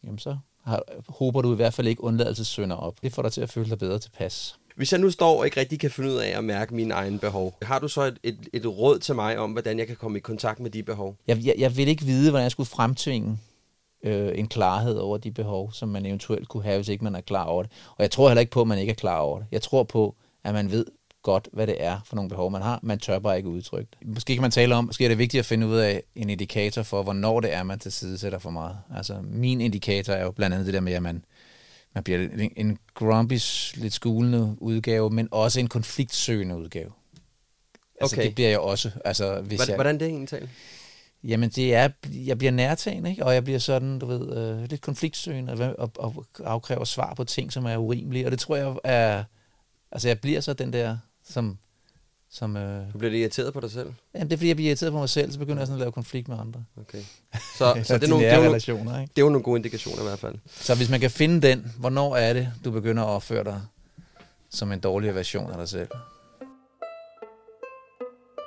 [0.04, 3.02] jamen så har, håber du i hvert fald ikke undladelsessynder op.
[3.02, 4.58] Det får dig til at føle dig bedre tilpas.
[4.76, 7.18] Hvis jeg nu står og ikke rigtig kan finde ud af at mærke mine egne
[7.18, 10.18] behov, har du så et, et, et råd til mig om, hvordan jeg kan komme
[10.18, 11.16] i kontakt med de behov?
[11.26, 13.38] Jeg, jeg, jeg vil ikke vide, hvordan jeg skulle fremtvinge
[14.04, 17.20] øh, en klarhed over de behov, som man eventuelt kunne have, hvis ikke man er
[17.20, 17.72] klar over det.
[17.96, 19.46] Og jeg tror heller ikke på, at man ikke er klar over det.
[19.52, 20.14] Jeg tror på,
[20.44, 20.84] at man ved
[21.22, 22.80] godt, hvad det er for nogle behov, man har.
[22.82, 24.08] Man tør bare ikke udtrykke det.
[24.08, 26.82] Måske kan man tale om, måske er det vigtigt at finde ud af en indikator
[26.82, 28.76] for, hvornår det er, man tilsidesætter for meget.
[28.96, 31.24] Altså, min indikator er jo blandt andet det der med, at man,
[31.94, 33.38] man bliver en, en grumpy,
[33.74, 36.90] lidt skulende udgave, men også en konfliktsøgende udgave.
[38.00, 38.26] Altså, Okay.
[38.26, 38.90] det bliver jeg også.
[39.04, 40.50] Altså, hvis Hvordan, jeg, hvordan det egentlig talt?
[41.24, 43.24] Jamen, det er, jeg bliver nærtagende, ikke?
[43.24, 47.24] og jeg bliver sådan, du ved, øh, lidt konfliktsøgende og, og, og afkræver svar på
[47.24, 48.24] ting, som er urimelige.
[48.26, 49.24] Og det tror jeg er,
[49.92, 51.58] altså jeg bliver så den der, som,
[52.34, 53.92] som øh, Du bliver irriteret på dig selv?
[54.14, 55.80] jamen, det er fordi, jeg bliver irriteret på mig selv, så begynder jeg sådan at
[55.80, 56.64] lave konflikt med andre.
[56.80, 56.98] Okay.
[57.58, 59.10] Så, så det, er nogle, det, er jo nogle, relationer, ikke?
[59.16, 60.34] det er jo nogle gode indikationer i hvert fald.
[60.46, 63.60] Så hvis man kan finde den, hvornår er det, du begynder at opføre dig
[64.50, 65.88] som en dårligere version af dig selv?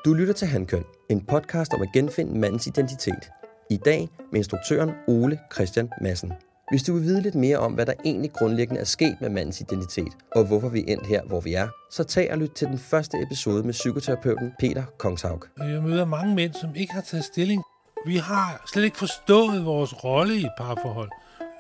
[0.06, 3.30] Du lytter til Handkøn, en podcast om at genfinde mandens identitet.
[3.70, 6.34] I dag med instruktøren Ole Christian Madsen.
[6.70, 9.62] Hvis du vil vide lidt mere om, hvad der egentlig grundlæggende er sket med mandens
[9.62, 12.68] identitet, og hvorfor vi er endt her, hvor vi er, så tag og lyt til
[12.68, 15.44] den første episode med psykoterapeuten Peter Kongshaug.
[15.58, 17.64] Jeg møder mange mænd, som ikke har taget stilling.
[18.06, 21.10] Vi har slet ikke forstået vores rolle i et parforhold.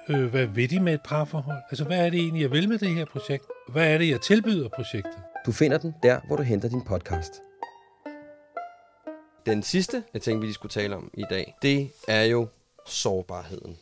[0.10, 1.58] Øh, hvad vil de med et parforhold?
[1.70, 3.44] Altså, hvad er det egentlig, jeg vil med det her projekt?
[3.68, 5.18] Hvad er det, jeg tilbyder projektet?
[5.46, 7.34] Du finder den der, hvor du henter din podcast.
[9.46, 12.48] Den sidste, jeg tænkte, vi skulle tale om i dag, det er jo
[12.86, 13.78] sårbarheden.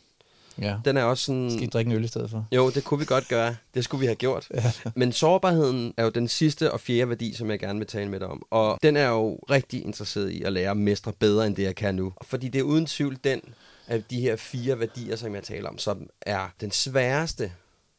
[0.62, 0.76] Ja.
[0.86, 1.52] Den er også sådan...
[1.52, 2.48] Skal I drikke en øl i stedet for?
[2.52, 3.56] Jo, det kunne vi godt gøre.
[3.74, 4.48] Det skulle vi have gjort.
[4.54, 4.72] Ja.
[4.96, 8.20] Men sårbarheden er jo den sidste og fjerde værdi, som jeg gerne vil tale med
[8.20, 8.44] dig om.
[8.52, 11.76] Og den er jo rigtig interesseret i at lære at mestre bedre, end det jeg
[11.76, 12.14] kan nu.
[12.24, 13.42] Fordi det er uden tvivl den
[13.88, 17.52] af de her fire værdier, som jeg taler om, som er den sværeste,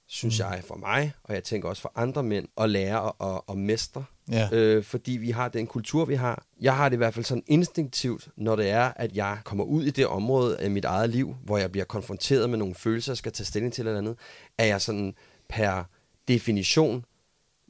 [0.06, 3.40] synes jeg, for mig, og jeg tænker også for andre mænd, at lære at, at,
[3.48, 4.04] at mestre.
[4.30, 4.48] Ja.
[4.52, 6.44] Øh, fordi vi har den kultur, vi har.
[6.60, 9.84] Jeg har det i hvert fald sådan instinktivt, når det er, at jeg kommer ud
[9.84, 13.32] i det område af mit eget liv, hvor jeg bliver konfronteret med nogle følelser, skal
[13.32, 14.16] tage stilling til eller andet,
[14.58, 15.14] at jeg sådan
[15.48, 15.82] per
[16.28, 17.04] definition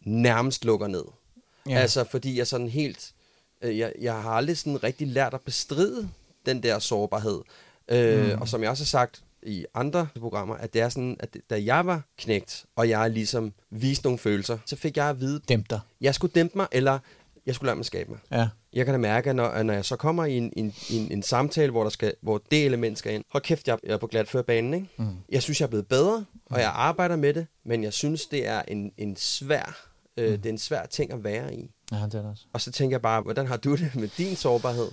[0.06, 1.04] nærmest lukker ned.
[1.68, 1.78] Ja.
[1.78, 3.12] Altså, fordi jeg sådan helt...
[3.62, 6.08] Øh, jeg, jeg har aldrig sådan rigtig lært at bestride
[6.46, 7.40] den der sårbarhed.
[7.88, 8.40] Øh, mm.
[8.40, 11.62] Og som jeg også har sagt i andre programmer, at det er sådan, at da
[11.64, 15.70] jeg var knægt, og jeg ligesom viste nogle følelser, så fik jeg at vide, Dæmp
[15.70, 15.80] dig.
[16.00, 16.98] jeg skulle dæmpe mig, eller
[17.46, 18.18] jeg skulle lade mig skabe mig.
[18.30, 18.48] Ja.
[18.72, 21.12] Jeg kan da mærke, at når, at når jeg så kommer i en, en, en,
[21.12, 24.06] en samtale, hvor, der skal, hvor det element skal ind, hold kæft, jeg er på
[24.06, 24.88] glat før banen, ikke?
[24.96, 25.08] Mm.
[25.28, 28.46] Jeg synes, jeg er blevet bedre, og jeg arbejder med det, men jeg synes, det
[28.46, 31.70] er en, en svær, øh, det er en svær ting at være i.
[31.92, 32.44] Ja, det er det også.
[32.52, 34.88] Og så tænker jeg bare, hvordan har du det med din sårbarhed?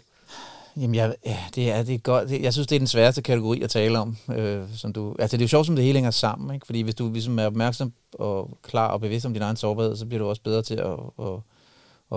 [0.77, 2.29] Jamen, jeg, ja, det er, det er godt.
[2.29, 4.17] Det, jeg synes, det er den sværeste kategori at tale om.
[4.35, 6.53] Øh, som du, altså, det er jo sjovt, som det hele hænger sammen.
[6.53, 6.65] Ikke?
[6.65, 10.05] Fordi hvis du ligesom er opmærksom og klar og bevidst om din egen sårbarhed, så
[10.05, 11.39] bliver du også bedre til at, at,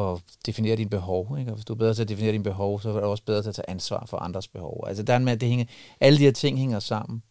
[0.03, 1.37] at definere dine behov.
[1.39, 1.51] Ikke?
[1.51, 3.43] Og hvis du er bedre til at definere dine behov, så er du også bedre
[3.43, 4.85] til at tage ansvar for andres behov.
[4.87, 5.65] Altså, der er med, det hænger,
[6.01, 7.23] alle de her ting hænger sammen.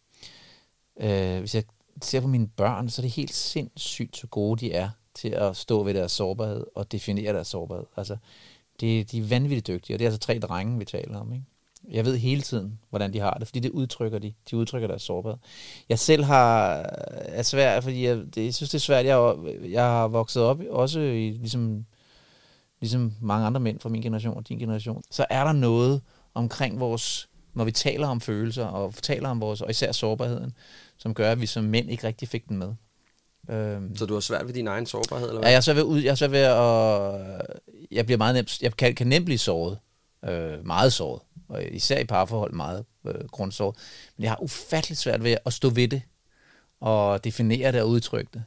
[1.00, 1.64] Øh, hvis jeg
[2.02, 5.56] ser på mine børn, så er det helt sindssygt, så gode de er til at
[5.56, 7.84] stå ved deres sårbarhed og definere deres sårbarhed.
[7.96, 8.16] Altså,
[8.80, 11.32] det, de er vanvittigt dygtige, og det er altså tre drenge, vi taler om.
[11.32, 11.44] Ikke?
[11.90, 14.32] Jeg ved hele tiden, hvordan de har det, fordi det udtrykker de.
[14.50, 15.38] De udtrykker deres sårbarhed.
[15.88, 16.68] Jeg selv har
[17.10, 19.06] er svært, fordi jeg, det, jeg synes, det er svært.
[19.06, 19.34] Jeg,
[19.70, 21.86] jeg har vokset op også i, ligesom,
[22.80, 25.02] ligesom mange andre mænd fra min generation og din generation.
[25.10, 26.02] Så er der noget
[26.34, 30.52] omkring vores, når vi taler om følelser, og taler om vores, og især sårbarheden,
[30.98, 32.74] som gør, at vi som mænd ikke rigtig fik den med.
[33.48, 35.50] Øhm, Så du har svært ved din egen sårbarhed, eller Ja, hvad?
[35.50, 37.46] jeg er så ved, ud, jeg er så ved at...
[37.90, 38.62] Jeg bliver meget nemt...
[38.62, 39.78] Jeg kan, kan nemt blive såret.
[40.24, 41.22] Øh, meget såret.
[41.48, 43.76] Og især i parforhold meget øh, grundsåret.
[44.16, 46.02] Men jeg har ufatteligt svært ved at stå ved det.
[46.80, 48.44] Og definere det og udtrykke det.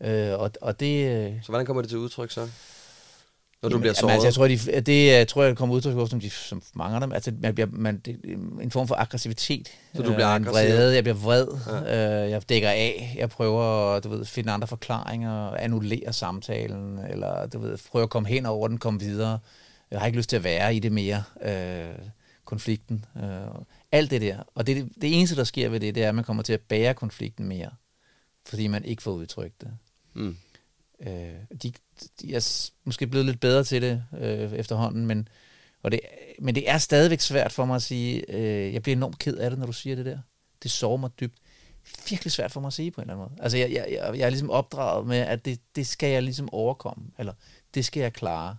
[0.00, 1.10] Øh, og, og det...
[1.10, 2.48] øh, Så hvordan kommer det til udtryk så?
[3.62, 4.12] Når du Jamen, bliver såret?
[4.12, 7.00] altså, jeg tror, de, at det tror jeg, kommer udtryk som, de, som mange af
[7.00, 7.12] dem.
[7.12, 8.20] Altså, man bliver, man, det,
[8.62, 9.68] en form for aggressivitet.
[9.94, 10.52] Så du bliver Øh, aggressiv?
[10.74, 11.46] Vrede, jeg bliver vred.
[11.66, 12.24] Ja.
[12.24, 13.14] Øh, jeg dækker af.
[13.18, 13.62] Jeg prøver
[13.94, 18.46] at du ved, finde andre forklaringer, annullere samtalen, eller du ved, prøve at komme hen
[18.46, 19.38] over den, komme videre.
[19.90, 21.22] Jeg har ikke lyst til at være i det mere.
[21.42, 21.94] Øh,
[22.44, 23.04] konflikten.
[23.16, 23.22] Øh,
[23.92, 24.36] alt det der.
[24.54, 26.60] Og det, det eneste, der sker ved det, det er, at man kommer til at
[26.60, 27.70] bære konflikten mere.
[28.46, 29.70] Fordi man ikke får udtrykt det.
[30.14, 30.36] Mm.
[31.06, 31.72] Øh, de,
[32.20, 35.28] de er måske blevet lidt bedre til det øh, efterhånden, men,
[35.82, 36.00] og det,
[36.38, 39.50] men det er stadigvæk svært for mig at sige, øh, jeg bliver enormt ked af
[39.50, 40.18] det, når du siger det der.
[40.62, 41.38] Det sover mig dybt.
[42.08, 43.42] Virkelig svært for mig at sige på en eller anden måde.
[43.42, 46.54] Altså, jeg, jeg, jeg, jeg er ligesom opdraget med, at det, det skal jeg ligesom
[46.54, 47.32] overkomme, eller
[47.74, 48.56] det skal jeg klare.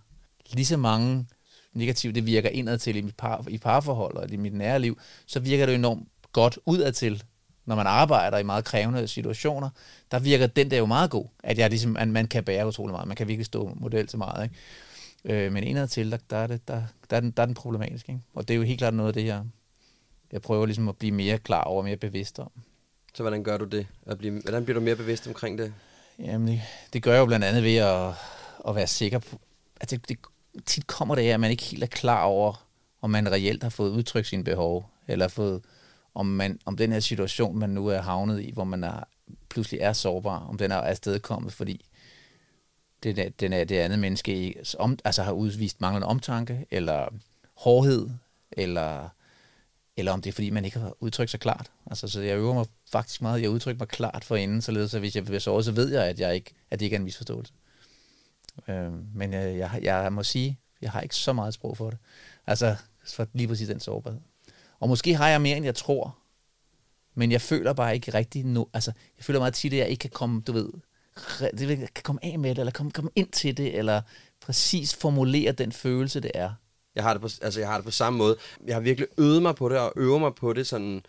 [0.52, 1.26] Lige så mange
[1.72, 4.98] negative, det virker indad til i mit par, i parforhold og i mit nære liv,
[5.26, 7.22] så virker det enormt godt udadtil,
[7.66, 9.70] når man arbejder i meget krævende situationer,
[10.10, 12.92] der virker den der jo meget god, at jeg ligesom, at man kan bære utrolig
[12.92, 13.08] meget.
[13.08, 14.44] Man kan virkelig stå model til meget.
[14.44, 15.44] Ikke?
[15.44, 18.08] Øh, men indadtil, der, der, er det, der, der, er den, der er den problematisk.
[18.08, 18.20] Ikke?
[18.34, 19.42] Og det er jo helt klart noget af det, jeg,
[20.32, 22.50] jeg prøver ligesom at blive mere klar over, mere bevidst om.
[23.14, 23.86] Så hvordan gør du det?
[24.06, 25.72] At blive, hvordan bliver du mere bevidst omkring det?
[26.18, 28.12] Jamen, det, det gør jeg jo blandt andet ved at,
[28.68, 29.40] at være sikker på,
[29.80, 30.18] at det, det
[30.66, 32.66] tit kommer det af, at man ikke helt er klar over,
[33.00, 35.62] om man reelt har fået udtrykt sine behov, eller fået,
[36.20, 39.04] om, man, om den her situation, man nu er havnet i, hvor man er,
[39.48, 41.86] pludselig er sårbar, om den er afstedkommet, fordi
[43.02, 47.08] det, der- den er det andet menneske om, altså har udvist manglende omtanke, eller
[47.56, 48.10] hårdhed,
[48.52, 49.08] eller,
[49.96, 51.70] eller om det er, fordi man ikke har udtrykt sig klart.
[51.86, 55.00] Altså, så jeg øver mig faktisk meget, jeg udtrykker mig klart for inden, således at
[55.00, 57.04] hvis jeg bliver såret, så ved jeg, at, jeg ikke, at det ikke er en
[57.04, 57.52] misforståelse.
[58.68, 61.98] Øh, men jeg, jeg, jeg må sige, jeg har ikke så meget sprog for det.
[62.46, 64.20] Altså, for lige præcis den sårbarhed.
[64.80, 66.16] Og måske har jeg mere, end jeg tror,
[67.14, 70.00] men jeg føler bare ikke rigtig nu, altså, jeg føler meget tit, at jeg ikke
[70.00, 70.68] kan komme, du ved,
[71.52, 74.02] jeg kan komme af med det, eller komme, komme ind til det, eller
[74.40, 76.52] præcis formulere den følelse, det er.
[76.94, 78.36] Jeg har det på, altså jeg har det på samme måde.
[78.66, 81.02] Jeg har virkelig øvet mig på det, og øver mig på det sådan,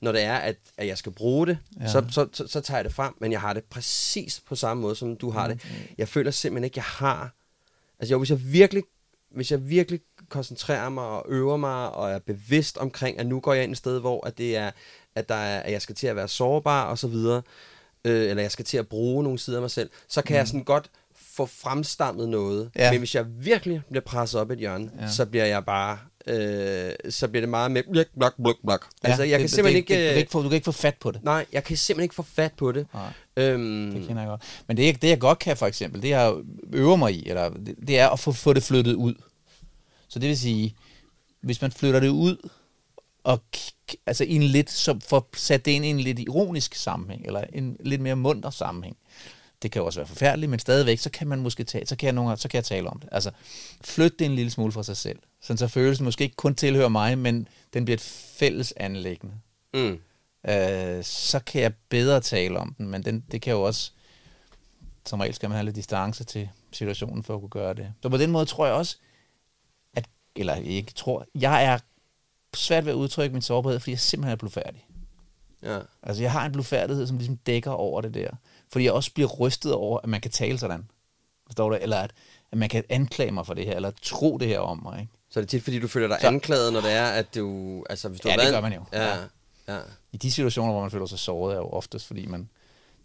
[0.00, 1.82] når det er, at, at jeg skal bruge det, Ja.
[1.82, 1.88] ja.
[1.88, 4.80] så, så, så, så tager jeg det frem, men jeg har det præcis på samme
[4.80, 5.64] måde, som du har det.
[5.98, 7.34] Jeg føler simpelthen ikke, jeg har...
[7.98, 8.82] Altså jo, hvis jeg virkelig,
[9.30, 13.54] hvis jeg virkelig koncentrerer mig og øver mig, og er bevidst omkring, at nu går
[13.54, 14.70] jeg ind et sted, hvor at det er,
[15.14, 17.42] at, der er, at jeg skal til at være sårbar og så videre,
[18.04, 20.38] øh, eller jeg skal til at bruge nogle sider af mig selv, så kan mm.
[20.38, 20.90] jeg sådan godt
[21.36, 22.70] få fremstammet noget.
[22.76, 22.90] Ja.
[22.90, 25.04] Men hvis jeg virkelig bliver presset op i et hjørne, Ja.
[25.04, 25.10] ja.
[25.10, 25.98] så bliver jeg bare...
[26.26, 28.86] Øh, så bliver det meget mere blok, blok, blok, blok.
[29.02, 30.02] Altså, jeg kan det, simpelthen det, ikke...
[30.02, 31.24] Det, du, kan ikke få, du kan ikke få fat på det.
[31.24, 32.86] Nej, jeg kan simpelthen ikke få fat på det.
[32.94, 33.12] Nej.
[33.36, 34.42] Øhm, Det kender jeg godt.
[34.66, 36.34] Men det, det jeg godt kan for eksempel, det jeg
[36.72, 39.14] øver mig i, eller det, det er at få, få det flyttet ud.
[40.18, 40.74] Så det vil sige,
[41.40, 42.48] hvis man flytter det ud,
[43.24, 43.42] og
[44.06, 47.76] altså en lidt, så får sat det ind i en lidt ironisk sammenhæng, eller en
[47.80, 48.96] lidt mere munter sammenhæng.
[49.62, 52.06] Det kan jo også være forfærdeligt, men stadigvæk, så kan man måske tage, så kan
[52.06, 53.08] jeg, nogle, så kan jeg tale om det.
[53.12, 53.30] Altså,
[53.80, 55.18] flyt det en lille smule fra sig selv.
[55.40, 59.34] Sådan så følelsen måske ikke kun tilhører mig, men den bliver et fælles anlæggende
[59.74, 59.98] mm.
[60.50, 63.90] øh, så kan jeg bedre tale om den, men den, det kan jo også
[65.06, 67.92] som regel skal man have lidt distance til situationen for at kunne gøre det.
[68.02, 68.96] Så på den måde tror jeg også,
[70.38, 71.78] eller jeg ikke tror, jeg er
[72.54, 74.86] svært ved at udtrykke min sårbarhed, fordi jeg simpelthen er blufærdig.
[75.62, 75.78] Ja.
[76.02, 78.30] Altså jeg har en blufærdighed, som ligesom dækker over det der.
[78.72, 80.88] Fordi jeg også bliver rystet over, at man kan tale sådan.
[81.46, 81.76] Forstår du?
[81.80, 82.10] Eller at,
[82.52, 85.00] at man kan anklage mig for det her, eller tro det her om mig.
[85.00, 85.12] Ikke?
[85.30, 87.84] Så er det tit, fordi du føler dig Så- anklaget, når det er, at du...
[87.90, 88.84] Altså, hvis du Ja, har det været, gør man jo.
[88.92, 89.74] Ja, Ja.
[89.74, 89.78] ja.
[90.12, 92.48] I de situationer, hvor man føler sig såret, er jo oftest, fordi man,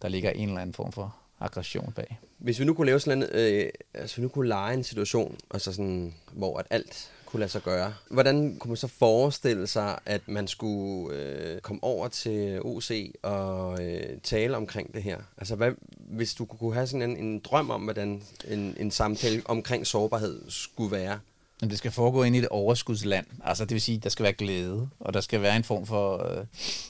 [0.01, 2.19] der ligger en eller anden form for aggression bag.
[2.37, 5.37] Hvis vi nu kunne lave sådan en, øh, altså vi nu kunne lege en situation,
[5.51, 7.93] altså sådan, hvor at alt kunne lade sig gøre.
[8.09, 12.91] Hvordan kunne man så forestille sig, at man skulle øh, komme over til OC
[13.23, 15.17] og øh, tale omkring det her?
[15.37, 19.41] Altså hvad, hvis du kunne have sådan en, en drøm om, hvordan en, en samtale
[19.45, 21.19] omkring sårbarhed skulle være?
[21.61, 23.25] Jamen, det skal foregå ind i et overskudsland.
[23.43, 26.37] Altså det vil sige, der skal være glæde, og der skal være en form for
[26.37, 26.45] øh,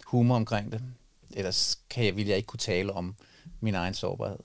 [0.06, 0.82] humor omkring det.
[1.34, 3.16] Ellers kan jeg, vil jeg ikke kunne tale om
[3.62, 4.40] min egen sårbarhed.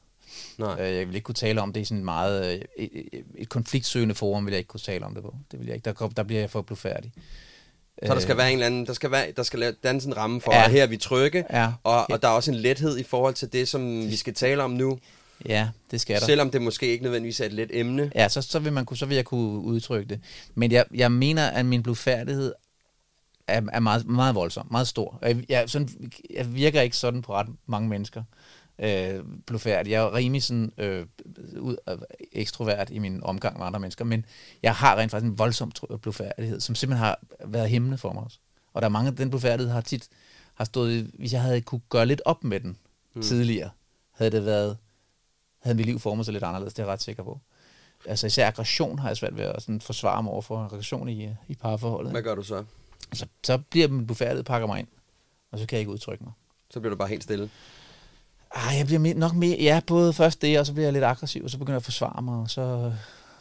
[0.59, 0.77] Nej.
[0.81, 2.55] Øh, jeg vil ikke kunne tale om det i sådan meget...
[2.55, 5.35] Øh, et, et- et konfliktsøgende forum vil jeg ikke kunne tale om det på.
[5.51, 5.85] Det vil jeg ikke.
[5.85, 7.13] Der, der bliver jeg for blufærdig.
[8.07, 10.41] Så der skal være en eller anden, der skal, være, der skal dannes en ramme
[10.41, 10.69] for, Ja.
[10.69, 11.73] her er vi trygge, Ja.
[11.85, 14.63] og, og der er også en lethed i forhold til det, som vi skal tale
[14.63, 14.99] om nu,
[15.47, 16.27] Ja, det skal der.
[16.27, 18.13] selvom det måske ikke nødvendigvis er et let emne.
[18.15, 20.21] Ja, så, så, vil man kunne, så vil jeg kunne udtrykke det.
[20.55, 22.53] Men jeg, jeg mener, at min blufærdighed
[23.49, 25.19] er, er meget, meget voldsom, meget stor.
[25.23, 25.89] Jeg, jeg, sådan,
[26.31, 28.23] jeg virker ikke sådan på ret mange mennesker.
[28.79, 29.91] Øh, blufærdig.
[29.91, 31.07] Jeg er rimelig sådan, øh,
[31.59, 31.99] ud, øh,
[32.33, 34.25] ekstrovert i min omgang med andre mennesker, men
[34.63, 35.73] jeg har rent faktisk en voldsom
[36.03, 38.39] blufærdighed, som simpelthen har været hæmmende for mig også.
[38.73, 40.09] Og der er mange, den blufærdighed har tit
[40.55, 42.77] har stået, hvis jeg havde kunne gøre lidt op med den
[43.15, 43.23] mm.
[43.23, 43.71] tidligere,
[44.11, 44.79] havde det været,
[45.59, 47.41] havde mit liv formet sig lidt anderledes, det er jeg ret sikker på.
[48.07, 51.29] Altså især aggression har jeg svært ved at sådan forsvare mig over for aggression i,
[51.49, 52.13] i parforholdet.
[52.13, 52.65] Hvad gør du så?
[53.13, 54.89] Så, så bliver min blufærdighed pakker mig ind,
[55.51, 56.33] og så kan jeg ikke udtrykke mig.
[56.71, 57.51] Så bliver du bare helt stille.
[58.51, 61.45] Ah, jeg bliver nok mere, ja, både først det, og så bliver jeg lidt aggressiv,
[61.45, 62.93] og så begynder jeg at forsvare mig, og så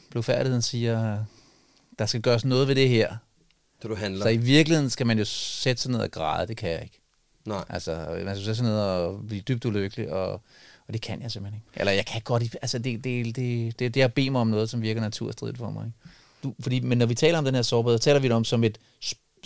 [0.10, 1.24] blufærdigheden siger,
[2.00, 3.18] der skal gøres noget ved det her.
[3.82, 4.22] Så du handler.
[4.22, 7.02] Så i virkeligheden skal man jo sætte sig ned og græde, det kan jeg ikke.
[7.46, 7.66] Nej.
[7.70, 10.32] Altså, man skal sætte sig ned og blive dybt ulykkelig, og,
[10.88, 11.80] og det kan jeg simpelthen ikke.
[11.80, 14.48] Eller jeg kan godt, altså det, det, det, det, det er at bede mig om
[14.48, 15.86] noget, som virker naturstridigt for mig.
[15.86, 15.98] Ikke?
[16.44, 18.64] Du, fordi, men når vi taler om den her sårbarhed, taler vi det om som,
[18.64, 18.78] et,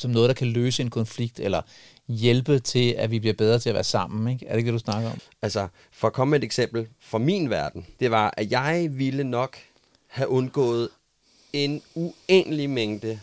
[0.01, 1.61] som noget, der kan løse en konflikt, eller
[2.07, 4.33] hjælpe til, at vi bliver bedre til at være sammen.
[4.33, 4.45] Ikke?
[4.45, 5.19] Er det ikke det, du snakker om?
[5.41, 9.23] Altså, for at komme med et eksempel fra min verden, det var, at jeg ville
[9.23, 9.57] nok
[10.07, 10.89] have undgået
[11.53, 13.19] en uendelig mængde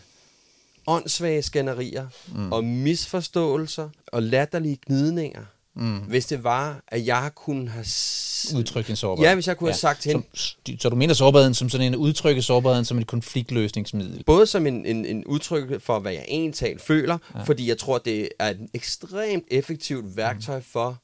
[0.87, 2.51] åndssvage skænderier mm.
[2.51, 5.45] og misforståelser og latterlige gnidninger,
[5.79, 5.97] mm.
[5.97, 7.85] hvis det var, at jeg kunne have...
[7.85, 9.29] s- Udtrykke din sårbarhed.
[9.29, 11.87] Ja, hvis jeg kunne have sagt til hende, Så, så du mener sårbarheden som sådan
[11.87, 14.23] en udtrykke sårbarheden som et konfliktløsningsmiddel?
[14.25, 17.43] både som en, en, en udtryk for, hvad jeg egentlig føler, ja.
[17.43, 20.63] fordi jeg tror, det er et ekstremt effektivt værktøj mm.
[20.63, 20.97] for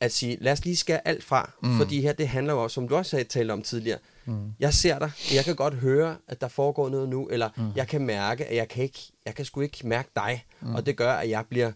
[0.00, 1.78] at sige, lad os lige skære alt fra, mm.
[1.78, 4.52] fordi her, det handler jo også, som du også havde talt om tidligere, mm.
[4.60, 7.62] jeg ser dig, jeg kan godt høre, at der foregår noget nu, eller mm.
[7.76, 10.74] jeg kan mærke, at jeg kan ikke, jeg kan sgu ikke mærke dig, mm.
[10.74, 11.72] og det gør, at jeg bliver,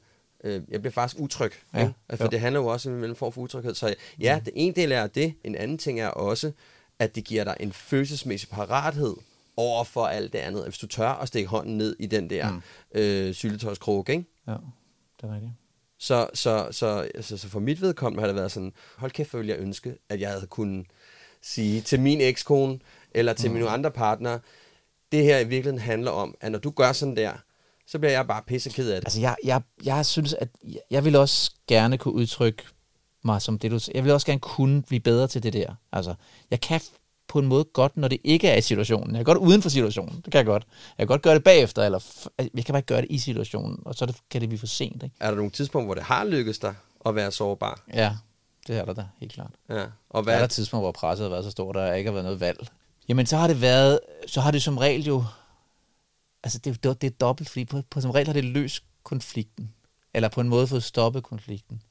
[0.46, 1.94] øh, jeg bliver faktisk utryg, Ja, ikke?
[2.08, 2.30] Altså, for jo.
[2.30, 5.06] det handler jo også om en form for utryghed, så ja, det ene del er
[5.06, 6.52] det, en anden ting er også,
[6.98, 9.16] at det giver dig en følelsesmæssig parathed
[9.56, 10.64] over for alt det andet.
[10.64, 12.62] Hvis du tør at stikke hånden ned i den der mm.
[12.94, 14.24] øh, syltetøjskroge, ikke?
[14.46, 14.52] Ja,
[15.20, 15.52] det er rigtigt.
[15.98, 19.38] Så, så, så, så, så for mit vedkommende har det været sådan, hold kæft, hvor
[19.38, 20.86] ville jeg ønske, at jeg havde kunnet
[21.42, 22.78] sige til min ekskone,
[23.10, 23.56] eller til mm.
[23.56, 24.40] mine andre partnere,
[25.12, 27.32] det her i virkeligheden handler om, at når du gør sådan der,
[27.86, 29.06] så bliver jeg bare pisse ked af det.
[29.06, 32.62] Altså, jeg, jeg, jeg synes, at jeg, jeg vil også gerne kunne udtrykke
[33.24, 35.74] mig som det, du Jeg vil også gerne kunne blive bedre til det der.
[35.92, 36.14] Altså,
[36.50, 36.80] jeg kan
[37.28, 39.16] på en måde godt, når det ikke er i situationen.
[39.16, 40.16] Jeg kan godt uden for situationen.
[40.24, 40.66] Det kan jeg godt.
[40.98, 41.98] Jeg kan godt gøre det bagefter, eller
[42.54, 44.66] jeg kan bare ikke gøre det i situationen, og så det, kan det blive for
[44.66, 45.02] sent.
[45.02, 45.16] Ikke?
[45.20, 46.74] Er der nogle tidspunkter, hvor det har lykkedes dig
[47.06, 47.80] at være sårbar?
[47.94, 48.12] Ja,
[48.66, 49.50] det er der da, helt klart.
[49.68, 49.84] Ja.
[50.10, 52.12] Og Hvad er der hvad, tidspunkt, hvor presset har været så stort, der ikke har
[52.12, 52.68] været noget valg?
[53.08, 55.24] Jamen, så har det været, så har det som regel jo,
[56.46, 59.72] altså det, det, det er dobbelt, fordi på, på som regel har det løst konflikten,
[60.14, 61.82] eller på en måde fået stoppet konflikten,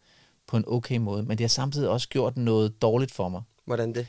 [0.47, 3.41] på en okay måde, men det har samtidig også gjort noget dårligt for mig.
[3.65, 4.07] hvordan det?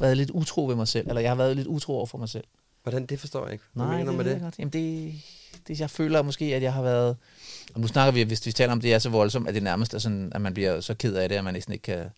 [0.00, 2.28] Været lidt utro ved mig selv, eller jeg har været lidt utro over for mig
[2.28, 2.44] selv.
[2.82, 3.64] Hvordan det forstår jeg ikke.
[3.72, 4.30] Hvad Nej, mener det, med det?
[4.30, 4.58] jeg godt.
[4.58, 5.14] Jamen det,
[5.68, 7.16] det, jeg føler måske, at jeg har været...
[7.74, 9.94] Og nu snakker vi, hvis vi taler om det er så voldsomt, at det nærmest
[9.94, 12.10] er sådan, at man bliver så ked af det, at man næsten ikke kan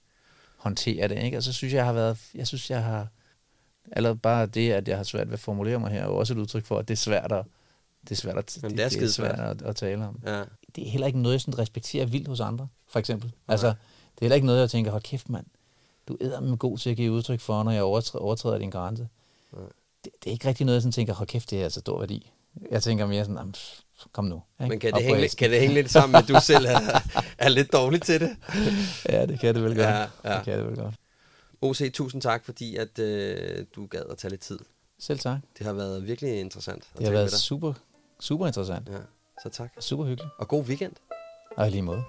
[0.56, 1.22] håndtere det.
[1.24, 1.36] Ikke?
[1.36, 2.18] Og så synes jeg, jeg har været...
[2.34, 3.06] Jeg synes, jeg har...
[3.96, 6.34] Eller bare det, at jeg har svært ved at formulere mig her, er jo også
[6.34, 7.44] et udtryk for, at det er svært at,
[8.02, 9.40] det er svært at, Jamen, det er skidesvært.
[9.40, 10.18] at, at, tale om.
[10.26, 10.42] Ja.
[10.76, 13.32] Det er heller ikke noget, jeg sådan respekterer vildt hos andre, for eksempel.
[13.48, 13.74] Altså, det
[14.18, 15.46] er heller ikke noget, jeg tænker, hold kæft mand,
[16.08, 19.08] du er med god til at give udtryk for, når jeg overtræder, overtræder din grænse.
[20.04, 21.98] Det, det, er ikke rigtig noget, jeg sådan tænker, hold kæft, det er altså stor
[21.98, 22.30] værdi.
[22.70, 23.80] Jeg tænker mere sådan, "Jamen, pff,
[24.12, 24.42] kom nu.
[24.60, 24.68] Ikke?
[24.68, 26.78] Men kan det, hænge, kan det hænge lidt sammen med, at du selv er,
[27.38, 28.30] er lidt dårlig til det?
[29.08, 29.86] Ja, det kan det vel godt.
[29.88, 30.36] Ja, ja.
[30.36, 30.94] Det kan det vel godt.
[31.62, 34.58] O.C., tusind tak, fordi at, øh, du gad at tage lidt tid.
[34.98, 35.38] Selv tak.
[35.58, 37.38] Det har været virkelig interessant at Det har været med dig.
[37.38, 37.72] super,
[38.20, 38.88] super interessant.
[38.88, 38.98] Ja,
[39.42, 39.70] så tak.
[39.80, 40.32] Super hyggeligt.
[40.38, 40.92] Og god weekend.
[41.56, 42.02] Og lige måde.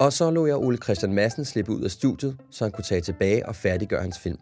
[0.00, 3.00] Og så lå jeg Ole Christian Madsen slippe ud af studiet, så han kunne tage
[3.00, 4.38] tilbage og færdiggøre hans film.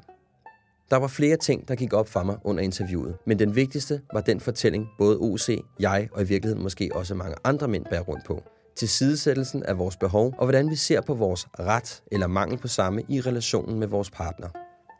[0.90, 4.20] Der var flere ting, der gik op for mig under interviewet, men den vigtigste var
[4.20, 5.48] den fortælling, både OC,
[5.80, 8.42] jeg og i virkeligheden måske også mange andre mænd bærer rundt på.
[8.76, 12.68] Til sidesættelsen af vores behov og hvordan vi ser på vores ret eller mangel på
[12.68, 14.48] samme i relationen med vores partner.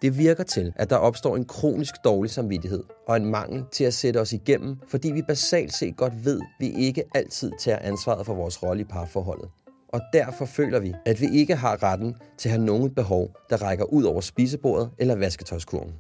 [0.03, 3.95] Det virker til, at der opstår en kronisk dårlig samvittighed og en mangel til at
[3.95, 8.27] sætte os igennem, fordi vi basalt set godt ved, at vi ikke altid tager ansvaret
[8.27, 9.49] for vores rolle i parforholdet.
[9.89, 13.57] Og derfor føler vi, at vi ikke har retten til at have nogen behov, der
[13.63, 15.95] rækker ud over spisebordet eller vasketøjskurven.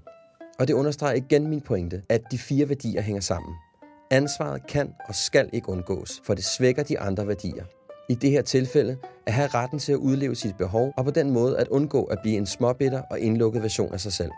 [0.58, 3.54] Og det understreger igen min pointe, at de fire værdier hænger sammen.
[4.14, 7.64] Ansvaret kan og skal ikke undgås, for det svækker de andre værdier.
[8.08, 8.96] I det her tilfælde
[9.26, 12.18] at have retten til at udleve sit behov, og på den måde at undgå at
[12.22, 14.30] blive en småbitter og indlukket version af sig selv.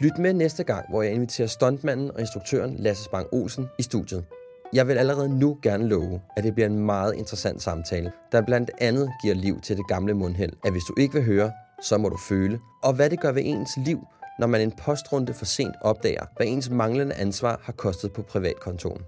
[0.00, 4.24] Lyt med næste gang, hvor jeg inviterer stuntmanden og instruktøren Lasse Spang Olsen i studiet.
[4.72, 8.70] Jeg vil allerede nu gerne love, at det bliver en meget interessant samtale, der blandt
[8.80, 12.08] andet giver liv til det gamle mundheld, at hvis du ikke vil høre, så må
[12.08, 13.98] du føle, og hvad det gør ved ens liv,
[14.38, 19.02] når man en postrunde for sent opdager, hvad ens manglende ansvar har kostet på privatkontoen.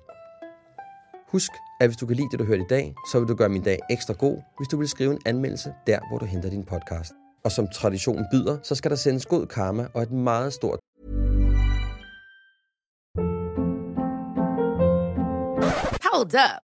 [1.29, 1.51] Husk,
[1.81, 3.63] at hvis du kan lide det, du hørte i dag, så vil du gøre min
[3.63, 7.13] dag ekstra god, hvis du vil skrive en anmeldelse der, hvor du henter din podcast.
[7.45, 10.79] Og som traditionen byder, så skal der sendes god karma og et meget stort
[16.15, 16.64] Hold up.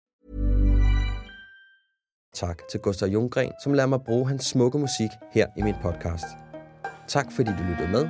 [2.33, 6.25] Tak til Gustav Junggren, som lader mig bruge hans smukke musik her i min podcast.
[7.07, 8.09] Tak fordi du lyttede med,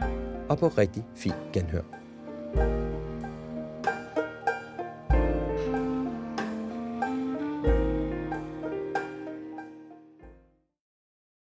[0.50, 2.91] og på rigtig fin genhør.